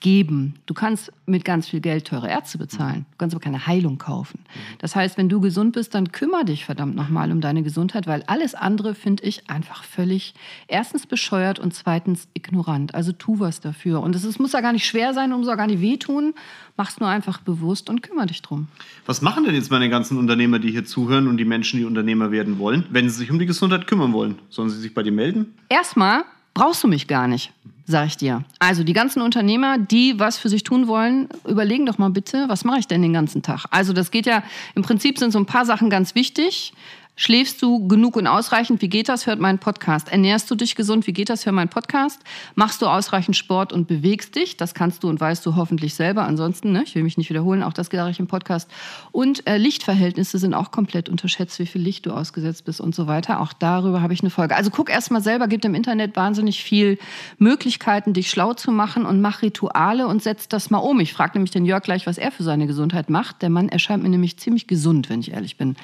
geben. 0.00 0.54
Du 0.66 0.74
kannst 0.74 1.12
mit 1.24 1.44
ganz 1.44 1.68
viel 1.68 1.80
Geld 1.80 2.06
teure 2.06 2.28
Ärzte 2.28 2.58
bezahlen. 2.58 3.06
Du 3.12 3.16
kannst 3.18 3.34
aber 3.34 3.42
keine 3.42 3.66
Heilung 3.66 3.98
kaufen. 3.98 4.40
Das 4.78 4.94
heißt, 4.94 5.16
wenn 5.16 5.28
du 5.28 5.40
gesund 5.40 5.72
bist, 5.72 5.94
dann 5.94 6.12
kümmere 6.12 6.44
dich 6.44 6.64
verdammt 6.64 6.94
nochmal 6.94 7.32
um 7.32 7.40
deine 7.40 7.62
Gesundheit, 7.62 8.06
weil 8.06 8.22
alles 8.26 8.54
andere 8.54 8.94
finde 8.94 9.24
ich 9.24 9.48
einfach 9.48 9.84
völlig 9.84 10.34
erstens 10.68 11.06
bescheuert 11.06 11.58
und 11.58 11.74
zweitens 11.74 12.28
ignorant. 12.34 12.94
Also 12.94 13.12
tu 13.12 13.40
was 13.40 13.60
dafür. 13.60 14.02
Und 14.02 14.14
es 14.14 14.38
muss 14.38 14.52
ja 14.52 14.60
gar 14.60 14.72
nicht 14.72 14.86
schwer 14.86 15.14
sein, 15.14 15.32
und 15.32 15.40
muss 15.40 15.48
auch 15.48 15.56
gar 15.56 15.66
nicht 15.66 15.80
wehtun. 15.80 16.34
Mach's 16.76 17.00
nur 17.00 17.08
einfach 17.08 17.40
bewusst 17.40 17.88
und 17.88 18.02
kümmere 18.02 18.26
dich 18.26 18.42
drum. 18.42 18.68
Was 19.06 19.22
machen 19.22 19.44
denn 19.44 19.54
jetzt 19.54 19.70
meine 19.70 19.88
ganzen 19.88 20.18
Unternehmer, 20.18 20.58
die 20.58 20.70
hier 20.70 20.84
zuhören 20.84 21.26
und 21.26 21.38
die 21.38 21.46
Menschen, 21.46 21.78
die 21.78 21.86
Unternehmer 21.86 22.30
werden 22.30 22.58
wollen, 22.58 22.84
wenn 22.90 23.08
sie 23.08 23.16
sich 23.16 23.30
um 23.30 23.38
die 23.38 23.46
Gesundheit 23.46 23.86
kümmern 23.86 24.12
wollen? 24.12 24.38
Sollen 24.50 24.68
sie 24.68 24.78
sich 24.78 24.92
bei 24.92 25.02
dir 25.02 25.12
melden? 25.12 25.54
Erstmal 25.70 26.24
brauchst 26.56 26.82
du 26.82 26.88
mich 26.88 27.06
gar 27.06 27.28
nicht 27.28 27.52
sag 27.86 28.06
ich 28.06 28.16
dir. 28.16 28.42
Also 28.58 28.82
die 28.82 28.92
ganzen 28.92 29.22
Unternehmer, 29.22 29.78
die 29.78 30.18
was 30.18 30.38
für 30.38 30.48
sich 30.48 30.64
tun 30.64 30.88
wollen, 30.88 31.28
überlegen 31.46 31.86
doch 31.86 31.98
mal 31.98 32.10
bitte, 32.10 32.48
was 32.48 32.64
mache 32.64 32.80
ich 32.80 32.88
denn 32.88 33.00
den 33.00 33.12
ganzen 33.12 33.42
Tag? 33.42 33.66
Also 33.70 33.92
das 33.92 34.10
geht 34.10 34.26
ja, 34.26 34.42
im 34.74 34.82
Prinzip 34.82 35.18
sind 35.18 35.30
so 35.30 35.38
ein 35.38 35.46
paar 35.46 35.64
Sachen 35.64 35.88
ganz 35.88 36.14
wichtig. 36.14 36.72
Schläfst 37.18 37.62
du 37.62 37.88
genug 37.88 38.14
und 38.16 38.26
ausreichend? 38.26 38.82
Wie 38.82 38.90
geht 38.90 39.08
das? 39.08 39.26
Hört 39.26 39.40
meinen 39.40 39.58
Podcast. 39.58 40.10
Ernährst 40.10 40.50
du 40.50 40.54
dich 40.54 40.74
gesund? 40.74 41.06
Wie 41.06 41.14
geht 41.14 41.30
das? 41.30 41.46
Hör 41.46 41.52
meinen 41.52 41.70
Podcast. 41.70 42.20
Machst 42.56 42.82
du 42.82 42.86
ausreichend 42.86 43.38
Sport 43.38 43.72
und 43.72 43.88
bewegst 43.88 44.36
dich? 44.36 44.58
Das 44.58 44.74
kannst 44.74 45.02
du 45.02 45.08
und 45.08 45.18
weißt 45.18 45.44
du 45.46 45.56
hoffentlich 45.56 45.94
selber. 45.94 46.24
Ansonsten, 46.24 46.72
ne, 46.72 46.82
ich 46.84 46.94
will 46.94 47.02
mich 47.02 47.16
nicht 47.16 47.30
wiederholen, 47.30 47.62
auch 47.62 47.72
das 47.72 47.86
sage 47.86 48.10
ich 48.10 48.20
im 48.20 48.26
Podcast. 48.26 48.70
Und 49.12 49.46
äh, 49.46 49.56
Lichtverhältnisse 49.56 50.36
sind 50.36 50.52
auch 50.52 50.70
komplett 50.70 51.08
unterschätzt, 51.08 51.58
wie 51.58 51.64
viel 51.64 51.80
Licht 51.80 52.04
du 52.04 52.10
ausgesetzt 52.10 52.66
bist 52.66 52.82
und 52.82 52.94
so 52.94 53.06
weiter. 53.06 53.40
Auch 53.40 53.54
darüber 53.54 54.02
habe 54.02 54.12
ich 54.12 54.20
eine 54.20 54.28
Folge. 54.28 54.54
Also 54.54 54.68
guck 54.68 54.90
erst 54.90 55.10
mal 55.10 55.22
selber, 55.22 55.48
gibt 55.48 55.64
im 55.64 55.74
Internet 55.74 56.16
wahnsinnig 56.16 56.62
viel 56.62 56.98
Möglichkeiten, 57.38 58.12
dich 58.12 58.28
schlau 58.28 58.52
zu 58.52 58.70
machen 58.70 59.06
und 59.06 59.22
mach 59.22 59.40
Rituale 59.40 60.06
und 60.06 60.22
setz 60.22 60.48
das 60.48 60.68
mal 60.68 60.78
um. 60.80 61.00
Ich 61.00 61.14
frage 61.14 61.32
nämlich 61.38 61.50
den 61.50 61.64
Jörg 61.64 61.82
gleich, 61.82 62.06
was 62.06 62.18
er 62.18 62.30
für 62.30 62.42
seine 62.42 62.66
Gesundheit 62.66 63.08
macht. 63.08 63.40
Der 63.40 63.48
Mann 63.48 63.70
erscheint 63.70 64.02
mir 64.02 64.10
nämlich 64.10 64.38
ziemlich 64.38 64.66
gesund, 64.66 65.08
wenn 65.08 65.20
ich 65.20 65.32
ehrlich 65.32 65.56
bin. 65.56 65.76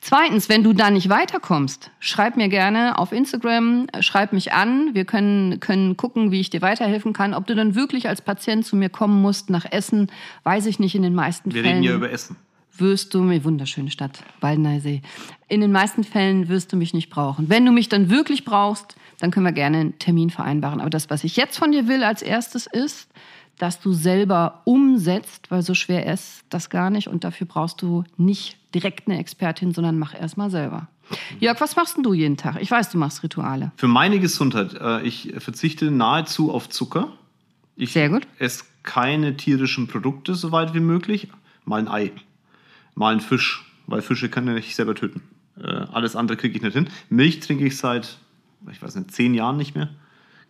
Zweitens, 0.00 0.48
wenn 0.48 0.62
du 0.62 0.72
da 0.72 0.90
nicht 0.90 1.08
weiterkommst, 1.08 1.90
schreib 1.98 2.36
mir 2.36 2.48
gerne 2.48 2.98
auf 2.98 3.12
Instagram, 3.12 3.86
schreib 4.00 4.32
mich 4.32 4.52
an. 4.52 4.94
Wir 4.94 5.04
können, 5.04 5.60
können 5.60 5.96
gucken, 5.96 6.30
wie 6.30 6.40
ich 6.40 6.50
dir 6.50 6.62
weiterhelfen 6.62 7.12
kann. 7.12 7.34
Ob 7.34 7.46
du 7.46 7.54
dann 7.54 7.74
wirklich 7.74 8.08
als 8.08 8.22
Patient 8.22 8.64
zu 8.64 8.76
mir 8.76 8.88
kommen 8.90 9.20
musst 9.20 9.50
nach 9.50 9.64
Essen, 9.70 10.10
weiß 10.44 10.66
ich 10.66 10.78
nicht 10.78 10.94
in 10.94 11.02
den 11.02 11.14
meisten 11.14 11.52
Wir 11.52 11.62
Fällen. 11.62 11.76
reden 11.76 11.84
ja 11.84 11.94
über 11.94 12.10
Essen. 12.10 12.36
Wirst 12.76 13.12
du 13.12 13.22
mir, 13.22 13.42
wunderschöne 13.42 13.90
Stadt, 13.90 14.22
Baldeneysee. 14.40 15.02
In 15.48 15.60
den 15.60 15.72
meisten 15.72 16.04
Fällen 16.04 16.48
wirst 16.48 16.72
du 16.72 16.76
mich 16.76 16.94
nicht 16.94 17.10
brauchen. 17.10 17.48
Wenn 17.48 17.66
du 17.66 17.72
mich 17.72 17.88
dann 17.88 18.08
wirklich 18.08 18.44
brauchst, 18.44 18.94
dann 19.18 19.32
können 19.32 19.46
wir 19.46 19.52
gerne 19.52 19.78
einen 19.78 19.98
Termin 19.98 20.30
vereinbaren. 20.30 20.80
Aber 20.80 20.90
das, 20.90 21.10
was 21.10 21.24
ich 21.24 21.36
jetzt 21.36 21.58
von 21.58 21.72
dir 21.72 21.88
will 21.88 22.04
als 22.04 22.22
erstes 22.22 22.68
ist, 22.68 23.08
dass 23.58 23.80
du 23.80 23.92
selber 23.92 24.62
umsetzt, 24.64 25.50
weil 25.50 25.62
so 25.62 25.74
schwer 25.74 26.12
ist 26.12 26.44
das 26.48 26.70
gar 26.70 26.90
nicht 26.90 27.08
und 27.08 27.24
dafür 27.24 27.46
brauchst 27.46 27.82
du 27.82 28.04
nicht 28.16 28.56
direkt 28.74 29.08
eine 29.08 29.18
Expertin, 29.18 29.72
sondern 29.72 29.98
mach 29.98 30.14
erst 30.14 30.36
mal 30.36 30.50
selber. 30.50 30.88
Jörg, 31.40 31.60
was 31.60 31.76
machst 31.76 31.96
denn 31.96 32.02
du 32.02 32.12
jeden 32.12 32.36
Tag? 32.36 32.60
Ich 32.60 32.70
weiß, 32.70 32.90
du 32.90 32.98
machst 32.98 33.22
Rituale. 33.22 33.72
Für 33.76 33.88
meine 33.88 34.20
Gesundheit, 34.20 34.74
äh, 34.74 35.02
ich 35.02 35.32
verzichte 35.38 35.90
nahezu 35.90 36.52
auf 36.52 36.68
Zucker. 36.68 37.12
Ich 37.76 37.92
Sehr 37.92 38.08
gut. 38.10 38.26
esse 38.38 38.64
keine 38.82 39.36
tierischen 39.36 39.86
Produkte, 39.86 40.34
soweit 40.34 40.74
wie 40.74 40.80
möglich. 40.80 41.28
Mal 41.64 41.80
ein 41.80 41.88
Ei, 41.88 42.12
mal 42.94 43.14
ein 43.14 43.20
Fisch, 43.20 43.64
weil 43.86 44.02
Fische 44.02 44.28
kann 44.28 44.54
ich 44.56 44.74
selber 44.74 44.94
töten. 44.94 45.22
Äh, 45.62 45.66
alles 45.66 46.16
andere 46.16 46.36
kriege 46.36 46.56
ich 46.56 46.62
nicht 46.62 46.74
hin. 46.74 46.88
Milch 47.08 47.40
trinke 47.40 47.66
ich 47.66 47.76
seit, 47.76 48.18
ich 48.70 48.82
weiß 48.82 48.96
nicht, 48.96 49.12
zehn 49.12 49.34
Jahren 49.34 49.56
nicht 49.56 49.74
mehr. 49.74 49.88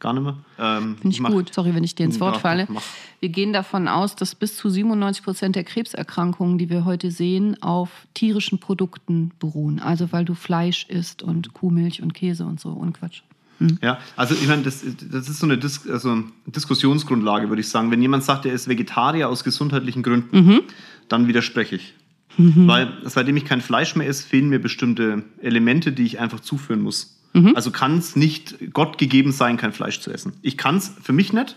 Gar 0.01 0.13
nicht 0.13 0.23
mehr. 0.23 0.37
Ähm, 0.59 0.97
Finde 1.01 1.15
ich 1.15 1.21
mach- 1.21 1.31
gut. 1.31 1.53
Sorry, 1.53 1.75
wenn 1.75 1.83
ich 1.83 1.95
dir 1.95 2.05
ins 2.05 2.21
Wort 2.21 2.37
Ja, 2.37 2.41
falle. 2.41 2.67
mach. 2.71 2.83
Wir 3.21 3.29
gehen 3.31 3.53
davon 3.53 3.89
aus, 3.89 4.15
dass 4.15 4.35
bis 4.37 4.57
zu 4.57 4.71
97 4.71 5.25
Prozent 5.25 5.57
der 5.57 5.65
Krebserkrankungen, 5.65 6.57
die 6.59 6.71
wir 6.71 6.85
heute 6.85 7.11
sehen, 7.11 7.61
auf 7.63 7.91
tierischen 8.15 8.61
Produkten 8.61 9.33
beruhen. 9.41 9.81
Also 9.81 10.13
weil 10.13 10.25
du 10.25 10.35
Fleisch 10.35 10.87
isst 10.89 11.23
und 11.23 11.53
Kuhmilch 11.53 12.01
und 12.03 12.15
Käse 12.15 12.45
und 12.47 12.61
so 12.61 12.69
und 12.71 12.93
Quatsch. 12.99 13.23
Ja, 13.83 13.99
also 14.15 14.35
ich 14.37 14.47
meine, 14.47 14.63
das, 14.63 14.85
das 15.11 15.29
ist 15.29 15.41
so 15.41 15.47
eine 15.47 15.59
Dis 15.59 15.85
also 15.89 16.23
Diskussionsgrundlage, 16.47 17.49
würde 17.49 17.61
ich 17.61 17.69
sagen. 17.69 17.91
Wenn 17.91 18.01
jemand 18.01 18.23
sagt, 18.23 18.47
er 18.47 18.53
ist 18.53 18.69
Vegetarier 18.69 19.29
aus 19.29 19.43
gesundheitlichen 19.43 20.05
Gründen, 20.05 20.39
Mhm. 20.47 20.61
dann 21.09 21.27
widerspreche 21.27 21.75
ich. 21.77 21.95
Weil 22.41 22.93
seitdem 23.03 23.37
ich 23.37 23.45
kein 23.45 23.61
Fleisch 23.61 23.97
mehr 23.97 24.07
esse, 24.07 24.25
fehlen 24.25 24.49
mir 24.49 24.61
bestimmte 24.61 25.25
Elemente, 25.43 25.91
die 25.91 26.05
ich 26.05 26.21
einfach 26.21 26.39
zuführen 26.39 26.81
muss. 26.83 27.18
Mhm. 27.33 27.55
Also 27.55 27.71
kann 27.71 27.99
es 27.99 28.17
nicht 28.17 28.73
Gott 28.73 28.99
gegeben 28.99 29.33
sein, 29.33 29.57
kein 29.57 29.73
Fleisch 29.73 30.01
zu 30.01 30.11
essen. 30.11 30.35
Ich 30.43 30.57
kann 30.57 30.77
es 30.77 30.93
für 31.03 31.13
mich 31.13 31.33
nicht. 31.33 31.57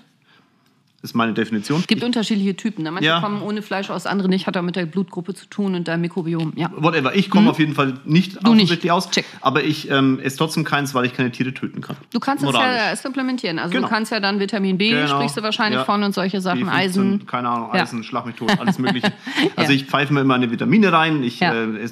Das 1.01 1.11
ist 1.11 1.15
meine 1.15 1.33
Definition. 1.33 1.79
Es 1.79 1.87
gibt 1.87 2.03
unterschiedliche 2.03 2.55
Typen. 2.55 2.83
Ne? 2.83 2.91
Manche 2.91 3.07
Ja. 3.07 3.21
kommen 3.21 3.41
ohne 3.41 3.63
Fleisch 3.63 3.89
aus, 3.89 4.05
andere 4.05 4.29
nicht. 4.29 4.45
Hat 4.45 4.55
auch 4.55 4.61
mit 4.61 4.75
der 4.75 4.85
Blutgruppe 4.85 5.33
zu 5.33 5.47
tun 5.47 5.73
und 5.73 5.87
deinem 5.87 6.01
Mikrobiom. 6.01 6.53
Ja. 6.55 6.69
Whatever. 6.77 7.15
Ich 7.15 7.31
komme 7.31 7.49
auf 7.49 7.57
jeden 7.57 7.73
Fall 7.73 7.95
nicht. 8.05 8.33
Du 8.35 8.37
nicht. 8.53 8.61
offensichtlich 8.65 8.91
aus. 8.91 9.09
Check. 9.09 9.25
Aber 9.41 9.63
ich 9.63 9.89
ähm, 9.89 10.19
esse 10.19 10.37
trotzdem 10.37 10.63
keins, 10.63 10.93
weil 10.93 11.05
ich 11.05 11.13
keine 11.15 11.31
Tiere 11.31 11.55
töten 11.55 11.81
kann. 11.81 11.95
Du 12.13 12.19
kannst 12.19 12.43
es 12.43 12.53
ja 12.53 12.95
supplementieren. 12.95 13.57
Also 13.57 13.73
Genau. 13.73 13.87
du 13.87 13.93
kannst 13.93 14.11
ja 14.11 14.19
dann 14.19 14.39
Vitamin 14.39 14.77
B, 14.77 14.91
Genau. 14.91 15.07
sprichst 15.07 15.37
du 15.37 15.41
wahrscheinlich 15.41 15.79
Ja. 15.79 15.85
von 15.85 16.03
und 16.03 16.13
solche 16.13 16.39
Sachen, 16.39 16.65
B15, 16.65 16.69
Eisen. 16.71 17.25
Keine 17.25 17.49
Ahnung, 17.49 17.69
Ja. 17.73 17.81
Eisen, 17.81 18.03
schlag 18.03 18.27
mich 18.27 18.35
tot, 18.35 18.51
alles 18.59 18.77
mögliche. 18.77 19.11
Also 19.55 19.71
Ja. 19.71 19.75
ich 19.77 19.85
pfeife 19.85 20.13
mir 20.13 20.21
immer 20.21 20.35
meine 20.35 20.51
Vitamine 20.51 20.93
rein, 20.93 21.23
ich 21.23 21.39
Ja. 21.39 21.51
äh, 21.53 21.63
äh, 21.83 21.89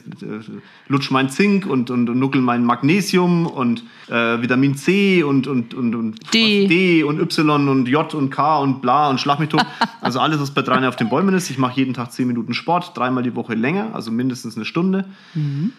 lutsch 0.88 1.10
mein 1.10 1.30
Zink 1.32 1.66
und, 1.66 1.90
und, 1.90 2.10
und 2.10 2.20
nuckel 2.20 2.42
mein 2.42 2.64
Magnesium 2.64 3.48
und 3.48 3.84
äh, 4.08 4.40
Vitamin 4.42 4.76
C 4.76 5.24
und, 5.24 5.48
und, 5.48 5.74
und, 5.74 5.96
und 5.96 6.34
D. 6.34 6.68
D 6.68 7.04
und 7.04 7.20
Y 7.20 7.68
und 7.70 7.88
J 7.88 8.14
und 8.14 8.30
K 8.30 8.60
und 8.60 8.82
bla 8.84 8.99
und 9.08 9.20
schlag 9.20 9.40
mich 9.40 9.50
tot. 9.50 9.66
Also 10.02 10.22
alles, 10.22 10.40
was 10.40 10.52
bei 10.52 10.62
drei 10.62 10.88
auf 10.88 10.96
den 10.96 11.10
Bäumen 11.10 11.36
ist. 11.36 11.50
Ich 11.50 11.58
mache 11.58 11.76
jeden 11.76 11.94
Tag 11.94 12.14
10 12.14 12.26
Minuten 12.26 12.54
Sport, 12.54 12.98
dreimal 12.98 13.22
die 13.22 13.36
Woche 13.36 13.54
länger, 13.54 13.90
also 13.94 14.12
mindestens 14.12 14.56
eine 14.56 14.64
Stunde. 14.64 15.04
Mhm. 15.34 15.74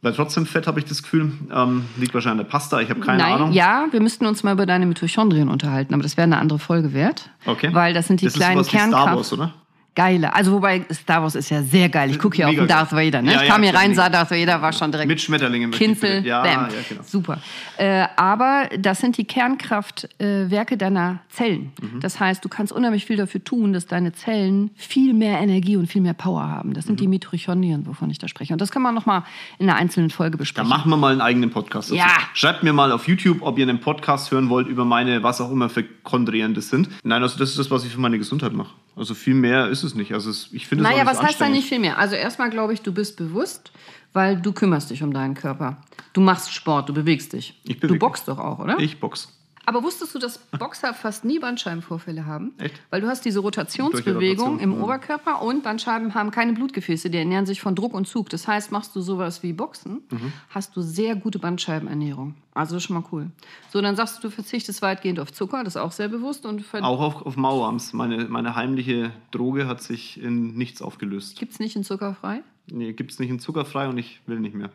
Weil 0.00 0.12
trotzdem 0.12 0.46
fett, 0.46 0.66
habe 0.66 0.78
ich 0.78 0.84
das 0.84 1.02
Gefühl. 1.02 1.32
Ähm, 1.52 1.86
liegt 1.96 2.14
wahrscheinlich 2.14 2.40
an 2.40 2.46
der 2.46 2.52
Pasta, 2.52 2.80
ich 2.80 2.90
habe 2.90 3.00
keine 3.00 3.18
Nein, 3.18 3.32
Ahnung. 3.32 3.52
ja, 3.52 3.86
wir 3.90 4.00
müssten 4.00 4.26
uns 4.26 4.44
mal 4.44 4.52
über 4.52 4.64
deine 4.64 4.86
Mitochondrien 4.86 5.48
unterhalten, 5.48 5.92
aber 5.92 6.02
das 6.02 6.16
wäre 6.16 6.24
eine 6.24 6.38
andere 6.38 6.58
Folge 6.58 6.92
wert. 6.92 7.30
Okay. 7.46 7.70
Weil 7.72 7.94
das 7.94 8.06
sind 8.06 8.20
die 8.20 8.26
das 8.26 8.34
kleinen 8.34 8.60
ist 8.60 8.70
sowas 8.70 8.84
wie 8.84 8.86
Star 8.86 8.90
Kernkraft. 8.90 9.16
Wars, 9.16 9.32
oder? 9.32 9.54
Geile. 9.94 10.34
Also 10.34 10.52
wobei 10.52 10.84
Star 10.92 11.22
Wars 11.22 11.34
ist 11.36 11.50
ja 11.50 11.62
sehr 11.62 11.88
geil. 11.88 12.10
Ich 12.10 12.18
gucke 12.18 12.36
hier 12.36 12.48
auf 12.48 12.54
den 12.54 12.66
Darth. 12.66 12.92
Vader. 12.92 13.22
Ne? 13.22 13.32
Ja, 13.32 13.42
ich 13.42 13.48
ja, 13.48 13.52
kam 13.54 13.62
hier 13.62 13.74
rein, 13.74 13.94
sah 13.94 14.08
Darth 14.08 14.30
Vader, 14.32 14.60
war 14.60 14.72
schon 14.72 14.90
direkt 14.90 15.08
Mit 15.08 15.20
Schmetterlingen. 15.20 15.70
Kinzel. 15.70 16.26
Ja, 16.26 16.42
bam. 16.42 16.68
ja, 16.68 16.68
genau. 16.88 17.02
Super. 17.04 17.40
Äh, 17.76 18.06
aber 18.16 18.68
das 18.78 18.98
sind 19.00 19.16
die 19.18 19.24
Kernkraftwerke 19.24 20.74
äh, 20.74 20.78
deiner 20.78 21.20
Zellen. 21.28 21.72
Mhm. 21.80 22.00
Das 22.00 22.18
heißt, 22.20 22.44
du 22.44 22.48
kannst 22.48 22.72
unheimlich 22.72 23.04
viel 23.06 23.16
dafür 23.16 23.42
tun, 23.42 23.72
dass 23.72 23.86
deine 23.86 24.12
Zellen 24.12 24.70
viel 24.76 25.14
mehr 25.14 25.38
Energie 25.40 25.76
und 25.76 25.86
viel 25.86 26.02
mehr 26.02 26.14
Power 26.14 26.42
haben. 26.48 26.74
Das 26.74 26.84
sind 26.86 26.94
Mhm. 26.94 27.02
die 27.04 27.08
Mitochondrien, 27.08 27.86
wovon 27.86 28.10
ich 28.10 28.18
da 28.18 28.28
spreche. 28.28 28.52
Und 28.52 28.60
das 28.60 28.70
kann 28.70 28.82
man 28.82 28.94
noch 28.94 29.06
mal 29.06 29.24
in 29.58 29.68
einer 29.68 29.78
einzelnen 29.78 30.10
Folge 30.10 30.32
Da 30.36 30.38
besprechen. 30.38 30.68
machen 30.68 30.90
wir 30.90 30.96
mal 30.96 31.12
einen 31.12 31.20
eigenen 31.20 31.50
Podcast. 31.50 31.90
dazu. 31.90 31.94
Ja. 31.98 32.08
Schreibt 32.34 32.62
mir 32.62 32.72
mal 32.72 32.92
auf 32.92 33.08
YouTube, 33.08 33.38
ob 33.42 33.58
ihr 33.58 33.68
einen 33.68 33.80
Podcast 33.80 34.30
hören 34.30 34.48
wollt 34.48 34.68
über 34.68 34.84
meine, 34.84 35.22
was 35.22 35.40
auch 35.40 35.50
immer 35.50 35.68
für 35.68 35.84
Chondrien 36.02 36.54
das 36.54 36.68
sind. 36.68 36.88
Nein, 37.02 37.22
also 37.22 37.38
das 37.38 37.50
ist 37.50 37.58
das, 37.58 37.70
was 37.70 37.84
ich 37.84 37.92
für 37.92 38.00
meine 38.00 38.18
Gesundheit 38.18 38.52
mache. 38.52 38.70
Also 38.96 39.14
viel 39.14 39.34
mehr 39.34 39.68
ist 39.68 39.82
es 39.82 39.94
nicht. 39.94 40.12
Also 40.12 40.30
es, 40.30 40.48
ich 40.52 40.66
finde 40.66 40.84
es 40.84 40.90
Naja, 40.90 41.06
was 41.06 41.20
heißt 41.22 41.40
da 41.40 41.48
nicht 41.48 41.68
viel 41.68 41.80
mehr? 41.80 41.98
Also 41.98 42.14
erstmal 42.14 42.50
glaube 42.50 42.72
ich, 42.72 42.82
du 42.82 42.92
bist 42.92 43.16
bewusst, 43.16 43.72
weil 44.12 44.40
du 44.40 44.52
kümmerst 44.52 44.90
dich 44.90 45.02
um 45.02 45.12
deinen 45.12 45.34
Körper. 45.34 45.78
Du 46.12 46.20
machst 46.20 46.52
Sport, 46.52 46.88
du 46.88 46.94
bewegst 46.94 47.32
dich. 47.32 47.60
Ich 47.64 47.80
du 47.80 47.88
bewege 47.88 47.98
boxst 47.98 48.28
doch 48.28 48.38
auch, 48.38 48.60
oder? 48.60 48.78
Ich 48.78 49.00
box. 49.00 49.32
Aber 49.66 49.82
wusstest 49.82 50.14
du, 50.14 50.18
dass 50.18 50.38
Boxer 50.38 50.92
fast 50.94 51.24
nie 51.24 51.38
Bandscheibenvorfälle 51.38 52.26
haben? 52.26 52.52
Echt? 52.58 52.80
Weil 52.90 53.00
du 53.00 53.06
hast 53.08 53.24
diese 53.24 53.40
Rotationsbewegung 53.40 54.54
Rotation, 54.54 54.58
im 54.60 54.72
ja. 54.78 54.84
Oberkörper 54.84 55.42
und 55.42 55.62
Bandscheiben 55.62 56.14
haben 56.14 56.30
keine 56.30 56.52
Blutgefäße, 56.52 57.10
die 57.10 57.18
ernähren 57.18 57.46
sich 57.46 57.60
von 57.60 57.74
Druck 57.74 57.94
und 57.94 58.06
Zug. 58.06 58.28
Das 58.30 58.46
heißt, 58.48 58.72
machst 58.72 58.94
du 58.94 59.00
sowas 59.00 59.42
wie 59.42 59.52
Boxen, 59.52 60.02
Mhm. 60.10 60.32
hast 60.50 60.76
du 60.76 60.82
sehr 60.82 61.16
gute 61.16 61.38
Bandscheibenernährung. 61.38 62.34
Also 62.54 62.74
das 62.74 62.82
ist 62.82 62.86
schon 62.86 62.94
mal 63.00 63.04
cool. 63.10 63.30
So, 63.72 63.80
dann 63.80 63.96
sagst 63.96 64.18
du, 64.18 64.28
du 64.28 64.30
verzichtest 64.30 64.80
weitgehend 64.82 65.18
auf 65.18 65.32
Zucker, 65.32 65.64
das 65.64 65.74
ist 65.74 65.80
auch 65.80 65.92
sehr 65.92 66.08
bewusst. 66.08 66.46
Und 66.46 66.64
Auch 66.82 67.00
auf, 67.00 67.26
auf 67.26 67.36
Mauerarms. 67.36 67.92
Meine, 67.92 68.26
meine 68.26 68.54
heimliche 68.54 69.10
Droge 69.32 69.66
hat 69.66 69.82
sich 69.82 70.20
in 70.22 70.54
nichts 70.54 70.80
aufgelöst. 70.82 71.36
gibt 71.38 71.52
es 71.52 71.58
nicht 71.58 71.74
in 71.74 71.82
zuckerfrei? 71.84 72.42
Nee, 72.66 72.92
gibt 72.92 73.10
es 73.10 73.18
nicht 73.18 73.30
in 73.30 73.40
zuckerfrei 73.40 73.88
und 73.88 73.98
ich 73.98 74.20
will 74.26 74.40
nicht 74.40 74.54
mehr. 74.54 74.70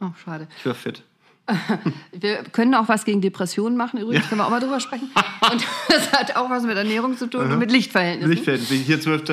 Oh, 0.00 0.10
schade. 0.24 0.48
Ich 0.58 0.64
wäre 0.64 0.74
fett. 0.74 1.04
Wir 2.12 2.44
können 2.44 2.74
auch 2.74 2.88
was 2.88 3.04
gegen 3.04 3.20
Depressionen 3.20 3.76
machen, 3.76 3.98
übrigens, 4.00 4.28
können 4.28 4.40
wir 4.40 4.46
auch 4.46 4.50
mal 4.50 4.60
drüber 4.60 4.80
sprechen. 4.80 5.10
Und 5.50 5.64
das 5.88 6.12
hat 6.12 6.36
auch 6.36 6.48
was 6.50 6.62
mit 6.64 6.76
Ernährung 6.76 7.16
zu 7.16 7.26
tun 7.26 7.50
und 7.50 7.58
mit 7.58 7.72
Lichtverhältnissen. 7.72 8.44
Fett. 8.44 8.60
Hier 8.60 9.00
zwölf, 9.00 9.24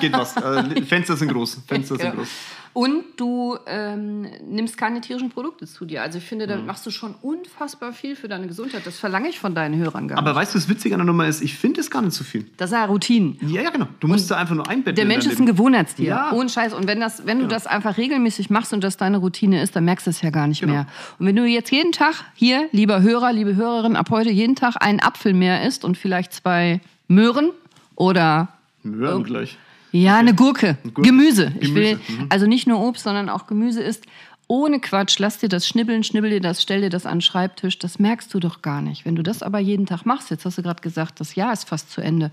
geht 0.00 0.12
was. 0.12 0.36
Äh, 0.36 0.82
Fenster 0.82 1.16
sind 1.16 1.32
groß. 1.32 1.58
Fenster 1.66 1.96
sind 1.96 2.10
Genau. 2.10 2.16
groß. 2.16 2.28
Und 2.72 3.04
du 3.16 3.56
ähm, 3.66 4.26
nimmst 4.48 4.76
keine 4.78 5.00
tierischen 5.00 5.30
Produkte 5.30 5.66
zu 5.66 5.84
dir. 5.84 6.02
Also 6.02 6.18
ich 6.18 6.24
finde, 6.24 6.46
Mhm. 6.46 6.50
damit 6.50 6.66
machst 6.66 6.86
du 6.86 6.90
schon 6.90 7.14
unfassbar 7.22 7.92
viel 7.92 8.14
für 8.16 8.28
deine 8.28 8.46
Gesundheit. 8.46 8.82
Das 8.86 8.98
verlange 8.98 9.28
ich 9.28 9.38
von 9.38 9.54
deinen 9.54 9.76
Hörern 9.80 10.06
gar 10.08 10.18
Aber 10.18 10.30
nicht. 10.30 10.36
weißt 10.40 10.54
du, 10.54 10.58
was 10.58 10.68
witzig 10.68 10.92
an 10.92 10.98
der 10.98 11.06
Nummer 11.06 11.26
ist? 11.26 11.40
Ich 11.42 11.56
finde 11.56 11.80
es 11.80 11.90
gar 11.90 12.02
nicht 12.02 12.14
so 12.14 12.24
viel. 12.24 12.46
Das 12.56 12.70
ist 12.70 12.76
ja 12.76 12.84
Routinen. 12.84 13.38
Ja, 13.48 13.62
ja, 13.62 13.70
genau. 13.70 13.86
Du 14.00 14.06
musst 14.08 14.30
da 14.30 14.36
einfach 14.36 14.54
nur 14.54 14.68
einbetten. 14.68 14.94
Der 14.96 15.04
Mensch 15.04 15.26
ist 15.26 15.40
ein. 15.40 15.46
Gewohnheitstier. 15.46 16.06
Ja. 16.08 16.32
Ohne 16.32 16.48
Scheiß. 16.48 16.72
Und 16.74 16.86
wenn, 16.86 17.00
das, 17.00 17.26
wenn 17.26 17.38
du 17.40 17.46
das 17.48 17.66
einfach 17.66 17.96
regelmäßig 17.96 18.50
machst 18.50 18.72
und 18.72 18.84
das 18.84 18.96
deine 18.96 19.18
Routine 19.18 19.60
ist, 19.62 19.74
dann 19.76 19.84
merkst 19.84 20.06
du 20.06 20.10
es 20.10 20.20
ja 20.22 20.30
gar 20.30 20.46
nicht 20.46 20.60
Genau. 20.60 20.72
mehr. 20.74 20.86
Und 21.18 21.26
wenn 21.26 21.36
du 21.36 21.44
jetzt 21.46 21.70
jeden 21.72 21.92
Tag 21.92 22.14
hier, 22.34 22.68
lieber 22.72 23.02
Hörer, 23.02 23.32
liebe 23.32 23.56
Hörerin, 23.56 23.96
ab 23.96 24.10
heute 24.10 24.30
jeden 24.30 24.54
Tag 24.56 24.76
einen 24.80 25.00
Apfel 25.00 25.32
mehr 25.34 25.66
isst 25.66 25.84
und 25.84 25.96
vielleicht 25.98 26.32
zwei 26.32 26.80
Möhren 27.08 27.50
oder 27.96 28.48
Wir 28.82 29.08
hören 29.08 29.24
gleich. 29.24 29.56
Ja, 29.92 30.18
eine 30.18 30.34
Gurke. 30.34 30.76
Gurke. 30.82 31.02
Gemüse. 31.02 31.52
Ich 31.60 31.74
will 31.74 31.96
Gemüse, 31.96 32.12
mhm. 32.12 32.26
also 32.28 32.46
nicht 32.46 32.66
nur 32.66 32.80
Obst, 32.80 33.04
sondern 33.04 33.28
auch 33.28 33.46
Gemüse 33.46 33.82
ist. 33.82 34.04
Ohne 34.50 34.80
Quatsch, 34.80 35.18
lass 35.18 35.38
dir 35.38 35.50
das 35.50 35.68
schnibbeln, 35.68 36.02
schnibbel 36.02 36.30
dir 36.30 36.40
das, 36.40 36.62
stell 36.62 36.80
dir 36.80 36.88
das 36.88 37.04
an 37.04 37.16
den 37.16 37.20
Schreibtisch. 37.20 37.78
Das 37.78 37.98
merkst 37.98 38.32
du 38.32 38.40
doch 38.40 38.62
gar 38.62 38.80
nicht. 38.80 39.04
Wenn 39.04 39.14
du 39.14 39.22
das 39.22 39.42
aber 39.42 39.58
jeden 39.58 39.84
Tag 39.84 40.06
machst, 40.06 40.30
jetzt 40.30 40.46
hast 40.46 40.56
du 40.56 40.62
gerade 40.62 40.80
gesagt, 40.80 41.20
das 41.20 41.34
Jahr 41.34 41.52
ist 41.52 41.68
fast 41.68 41.90
zu 41.90 42.00
Ende. 42.00 42.30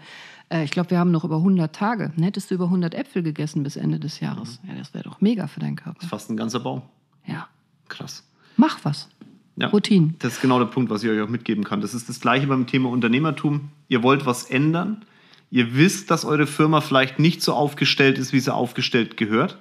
Äh, 0.50 0.64
ich 0.64 0.72
glaube, 0.72 0.92
wir 0.92 1.00
haben 1.00 1.12
noch 1.12 1.26
über 1.26 1.38
100 1.38 1.76
Tage. 1.76 2.14
Dann 2.16 2.24
hättest 2.24 2.52
du 2.52 2.56
über 2.56 2.66
100 2.66 2.94
Äpfel 2.96 3.22
gegessen 3.22 3.64
bis 3.64 3.76
Ende 3.76 4.00
des 4.00 4.22
Jahres. 4.22 4.62
Mhm. 4.64 4.70
Ja, 4.70 4.76
das 4.78 4.94
wäre 4.94 5.04
doch 5.04 5.20
mega 5.20 5.48
für 5.48 5.60
deinen 5.60 5.76
Körper. 5.76 6.08
Fast 6.08 6.30
ein 6.30 6.38
ganzer 6.38 6.62
Baum. 6.62 6.84
Ja. 7.26 7.48
Krass. 7.90 8.24
Mach 8.56 8.80
was. 8.84 9.10
Ja. 9.58 9.68
Routinen. 9.68 10.16
Das 10.20 10.34
ist 10.34 10.42
genau 10.42 10.60
der 10.60 10.66
Punkt, 10.66 10.90
was 10.90 11.04
ich 11.04 11.10
euch 11.10 11.22
auch 11.22 11.30
mitgeben 11.30 11.64
kann. 11.64 11.82
Das 11.82 11.94
ist 11.94 12.10
das 12.10 12.20
Gleiche 12.20 12.48
beim 12.48 12.68
Thema 12.68 12.90
Unternehmertum. 12.90 13.70
Ihr 13.88 14.04
wollt 14.04 14.26
was 14.26 14.50
ändern. 14.50 15.06
Ihr 15.52 15.76
wisst, 15.76 16.12
dass 16.12 16.26
eure 16.26 16.48
Firma 16.48 16.82
vielleicht 16.82 17.20
nicht 17.20 17.42
so 17.42 17.54
aufgestellt 17.54 18.18
ist, 18.18 18.34
wie 18.34 18.40
sie 18.40 18.54
aufgestellt 18.54 19.18
gehört. 19.18 19.58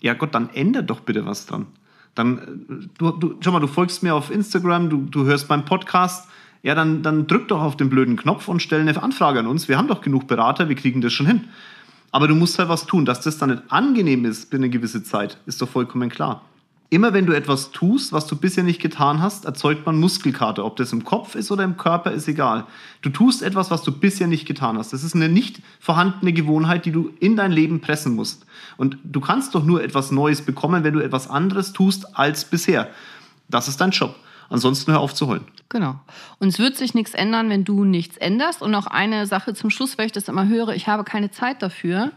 Ja 0.00 0.14
Gott, 0.14 0.34
dann 0.34 0.50
ändert 0.50 0.90
doch 0.90 1.00
bitte 1.00 1.24
was 1.26 1.46
dran. 1.46 1.66
Dann, 2.14 2.38
äh, 2.38 2.88
du, 2.98 3.10
du, 3.12 3.34
schau 3.40 3.52
mal, 3.52 3.60
du 3.60 3.66
folgst 3.66 4.02
mir 4.02 4.14
auf 4.14 4.30
Instagram, 4.30 4.90
du, 4.90 4.98
du 5.02 5.24
hörst 5.24 5.48
meinen 5.48 5.64
Podcast. 5.64 6.28
Ja, 6.62 6.74
dann, 6.74 7.02
dann 7.02 7.26
drück 7.26 7.48
doch 7.48 7.60
auf 7.60 7.76
den 7.76 7.88
blöden 7.88 8.16
Knopf 8.16 8.48
und 8.48 8.62
stell 8.62 8.80
eine 8.80 9.02
Anfrage 9.02 9.40
an 9.40 9.46
uns. 9.46 9.68
Wir 9.68 9.78
haben 9.78 9.88
doch 9.88 10.00
genug 10.00 10.28
Berater, 10.28 10.68
wir 10.68 10.76
kriegen 10.76 11.00
das 11.00 11.12
schon 11.12 11.26
hin. 11.26 11.44
Aber 12.12 12.28
du 12.28 12.34
musst 12.34 12.58
halt 12.58 12.68
was 12.68 12.86
tun. 12.86 13.04
Dass 13.04 13.20
das 13.20 13.38
dann 13.38 13.50
nicht 13.50 13.62
angenehm 13.68 14.24
ist 14.24 14.50
für 14.50 14.56
eine 14.56 14.68
gewisse 14.68 15.02
Zeit, 15.02 15.38
ist 15.46 15.62
doch 15.62 15.68
vollkommen 15.68 16.08
klar. 16.08 16.42
Immer 16.92 17.14
wenn 17.14 17.24
du 17.24 17.32
etwas 17.32 17.70
tust, 17.70 18.12
was 18.12 18.26
du 18.26 18.36
bisher 18.36 18.64
nicht 18.64 18.78
getan 18.78 19.22
hast, 19.22 19.46
erzeugt 19.46 19.86
man 19.86 19.98
Muskelkater. 19.98 20.62
Ob 20.62 20.76
das 20.76 20.92
im 20.92 21.04
Kopf 21.04 21.34
ist 21.34 21.50
oder 21.50 21.64
im 21.64 21.78
Körper, 21.78 22.12
ist 22.12 22.28
egal. 22.28 22.66
Du 23.00 23.08
tust 23.08 23.42
etwas, 23.42 23.70
was 23.70 23.82
du 23.82 23.92
bisher 23.92 24.26
nicht 24.26 24.44
getan 24.44 24.76
hast. 24.76 24.92
Das 24.92 25.02
ist 25.02 25.14
eine 25.14 25.30
nicht 25.30 25.62
vorhandene 25.80 26.34
Gewohnheit, 26.34 26.84
die 26.84 26.92
du 26.92 27.10
in 27.18 27.34
dein 27.34 27.50
Leben 27.50 27.80
pressen 27.80 28.14
musst. 28.14 28.44
Und 28.76 28.98
du 29.04 29.22
kannst 29.22 29.54
doch 29.54 29.64
nur 29.64 29.82
etwas 29.82 30.10
Neues 30.10 30.42
bekommen, 30.42 30.84
wenn 30.84 30.92
du 30.92 31.00
etwas 31.00 31.30
anderes 31.30 31.72
tust 31.72 32.14
als 32.14 32.44
bisher. 32.44 32.90
Das 33.48 33.68
ist 33.68 33.80
dein 33.80 33.92
Job. 33.92 34.14
Ansonsten 34.50 34.92
hör 34.92 35.00
auf 35.00 35.14
zu 35.14 35.28
heulen. 35.28 35.46
Genau. 35.70 35.98
Und 36.40 36.48
es 36.48 36.58
wird 36.58 36.76
sich 36.76 36.92
nichts 36.92 37.14
ändern, 37.14 37.48
wenn 37.48 37.64
du 37.64 37.84
nichts 37.84 38.18
änderst. 38.18 38.60
Und 38.60 38.70
noch 38.70 38.86
eine 38.86 39.26
Sache 39.26 39.54
zum 39.54 39.70
Schluss, 39.70 39.96
weil 39.96 40.04
ich 40.04 40.12
das 40.12 40.28
immer 40.28 40.46
höre, 40.46 40.74
ich 40.74 40.88
habe 40.88 41.04
keine 41.04 41.30
Zeit 41.30 41.62
dafür. 41.62 42.12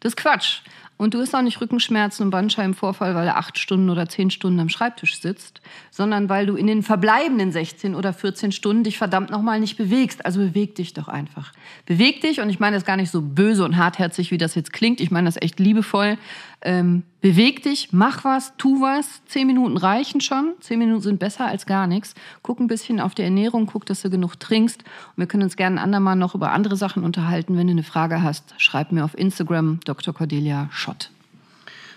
Das 0.00 0.14
ist 0.14 0.16
Quatsch. 0.16 0.62
Und 0.98 1.12
du 1.12 1.20
hast 1.20 1.34
auch 1.34 1.42
nicht 1.42 1.60
Rückenschmerzen 1.60 2.24
und 2.24 2.30
Bandscheibenvorfall, 2.30 3.14
weil 3.14 3.26
er 3.26 3.36
acht 3.36 3.58
Stunden 3.58 3.90
oder 3.90 4.08
zehn 4.08 4.30
Stunden 4.30 4.58
am 4.60 4.70
Schreibtisch 4.70 5.20
sitzt, 5.20 5.60
sondern 5.90 6.30
weil 6.30 6.46
du 6.46 6.56
in 6.56 6.66
den 6.66 6.82
verbleibenden 6.82 7.52
16 7.52 7.94
oder 7.94 8.14
14 8.14 8.50
Stunden 8.50 8.84
dich 8.84 8.96
verdammt 8.96 9.30
nochmal 9.30 9.60
nicht 9.60 9.76
bewegst. 9.76 10.24
Also 10.24 10.40
beweg 10.40 10.74
dich 10.74 10.94
doch 10.94 11.08
einfach. 11.08 11.52
Beweg 11.84 12.22
dich, 12.22 12.40
und 12.40 12.48
ich 12.48 12.60
meine 12.60 12.76
das 12.76 12.86
gar 12.86 12.96
nicht 12.96 13.10
so 13.10 13.20
böse 13.20 13.64
und 13.64 13.76
hartherzig, 13.76 14.30
wie 14.30 14.38
das 14.38 14.54
jetzt 14.54 14.72
klingt. 14.72 15.00
Ich 15.00 15.10
meine 15.10 15.26
das 15.26 15.40
echt 15.40 15.60
liebevoll. 15.60 16.16
Ähm, 16.62 17.02
beweg 17.20 17.62
dich, 17.62 17.90
mach 17.92 18.24
was, 18.24 18.56
tu 18.56 18.80
was. 18.80 19.24
Zehn 19.26 19.46
Minuten 19.46 19.76
reichen 19.76 20.20
schon. 20.20 20.54
Zehn 20.60 20.78
Minuten 20.78 21.02
sind 21.02 21.18
besser 21.18 21.46
als 21.46 21.66
gar 21.66 21.86
nichts. 21.86 22.14
Guck 22.42 22.60
ein 22.60 22.66
bisschen 22.66 22.98
auf 22.98 23.14
die 23.14 23.22
Ernährung, 23.22 23.66
guck, 23.66 23.86
dass 23.86 24.02
du 24.02 24.10
genug 24.10 24.40
trinkst. 24.40 24.82
Und 24.82 25.16
wir 25.16 25.26
können 25.26 25.42
uns 25.42 25.56
gerne 25.56 25.76
ein 25.76 25.84
andermal 25.84 26.16
noch 26.16 26.34
über 26.34 26.52
andere 26.52 26.76
Sachen 26.76 27.04
unterhalten. 27.04 27.56
Wenn 27.56 27.66
du 27.66 27.72
eine 27.72 27.82
Frage 27.82 28.22
hast, 28.22 28.54
schreib 28.58 28.90
mir 28.90 29.04
auf 29.04 29.16
Instagram 29.16 29.80
Dr. 29.84 30.14
Cordelia 30.14 30.68
Schott. 30.72 31.10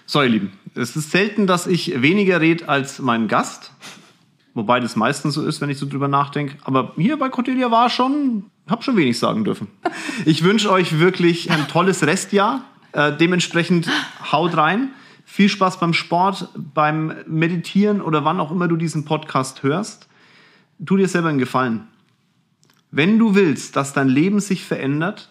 So, 0.05 0.21
ihr 0.21 0.29
Lieben, 0.29 0.53
es 0.75 0.95
ist 0.95 1.11
selten, 1.11 1.47
dass 1.47 1.67
ich 1.67 2.01
weniger 2.01 2.41
rede 2.41 2.67
als 2.67 2.99
mein 2.99 3.27
Gast. 3.27 3.71
Wobei 4.55 4.79
das 4.79 4.95
meistens 4.95 5.35
so 5.35 5.45
ist, 5.45 5.61
wenn 5.61 5.69
ich 5.69 5.77
so 5.77 5.87
drüber 5.87 6.07
nachdenke. 6.07 6.57
Aber 6.63 6.93
hier 6.97 7.17
bei 7.17 7.29
Cordelia 7.29 7.71
war 7.71 7.89
schon, 7.89 8.45
hab 8.67 8.83
schon 8.83 8.97
wenig 8.97 9.19
sagen 9.19 9.43
dürfen. 9.43 9.67
Ich 10.25 10.43
wünsche 10.43 10.71
euch 10.71 10.99
wirklich 10.99 11.51
ein 11.51 11.67
tolles 11.67 12.05
Restjahr. 12.05 12.63
Äh, 12.91 13.15
dementsprechend 13.15 13.87
haut 14.31 14.55
rein. 14.57 14.91
Viel 15.25 15.49
Spaß 15.49 15.79
beim 15.79 15.93
Sport, 15.93 16.49
beim 16.55 17.13
Meditieren 17.27 18.01
oder 18.01 18.25
wann 18.25 18.39
auch 18.39 18.51
immer 18.51 18.67
du 18.67 18.75
diesen 18.75 19.05
Podcast 19.05 19.63
hörst. 19.63 20.07
Tu 20.83 20.97
dir 20.97 21.07
selber 21.07 21.29
einen 21.29 21.39
Gefallen. 21.39 21.87
Wenn 22.91 23.19
du 23.19 23.35
willst, 23.35 23.75
dass 23.75 23.93
dein 23.93 24.07
Leben 24.07 24.39
sich 24.39 24.65
verändert, 24.65 25.29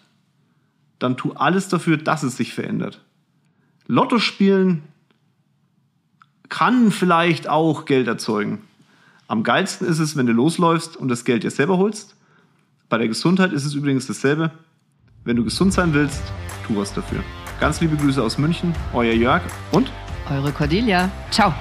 dann 0.99 1.17
tu 1.17 1.33
alles 1.33 1.67
dafür, 1.67 1.97
dass 1.97 2.23
es 2.23 2.37
sich 2.37 2.53
verändert. 2.53 3.03
Lotto 3.87 4.19
spielen 4.19 4.83
kann 6.47 6.91
vielleicht 6.91 7.47
auch 7.47 7.85
Geld 7.85 8.07
erzeugen. 8.07 8.61
Am 9.27 9.43
geilsten 9.43 9.87
ist 9.87 9.99
es, 9.99 10.15
wenn 10.15 10.25
du 10.25 10.33
losläufst 10.33 10.97
und 10.97 11.07
das 11.07 11.23
Geld 11.23 11.43
dir 11.43 11.51
selber 11.51 11.77
holst. 11.77 12.15
Bei 12.89 12.97
der 12.97 13.07
Gesundheit 13.07 13.53
ist 13.53 13.65
es 13.65 13.75
übrigens 13.75 14.07
dasselbe. 14.07 14.51
Wenn 15.23 15.35
du 15.35 15.43
gesund 15.43 15.73
sein 15.73 15.93
willst, 15.93 16.21
tu 16.65 16.75
was 16.75 16.93
dafür. 16.93 17.23
Ganz 17.59 17.81
liebe 17.81 17.97
Grüße 17.97 18.23
aus 18.23 18.37
München, 18.37 18.73
euer 18.93 19.13
Jörg 19.13 19.41
und 19.71 19.91
eure 20.29 20.51
Cordelia. 20.51 21.09
Ciao. 21.29 21.53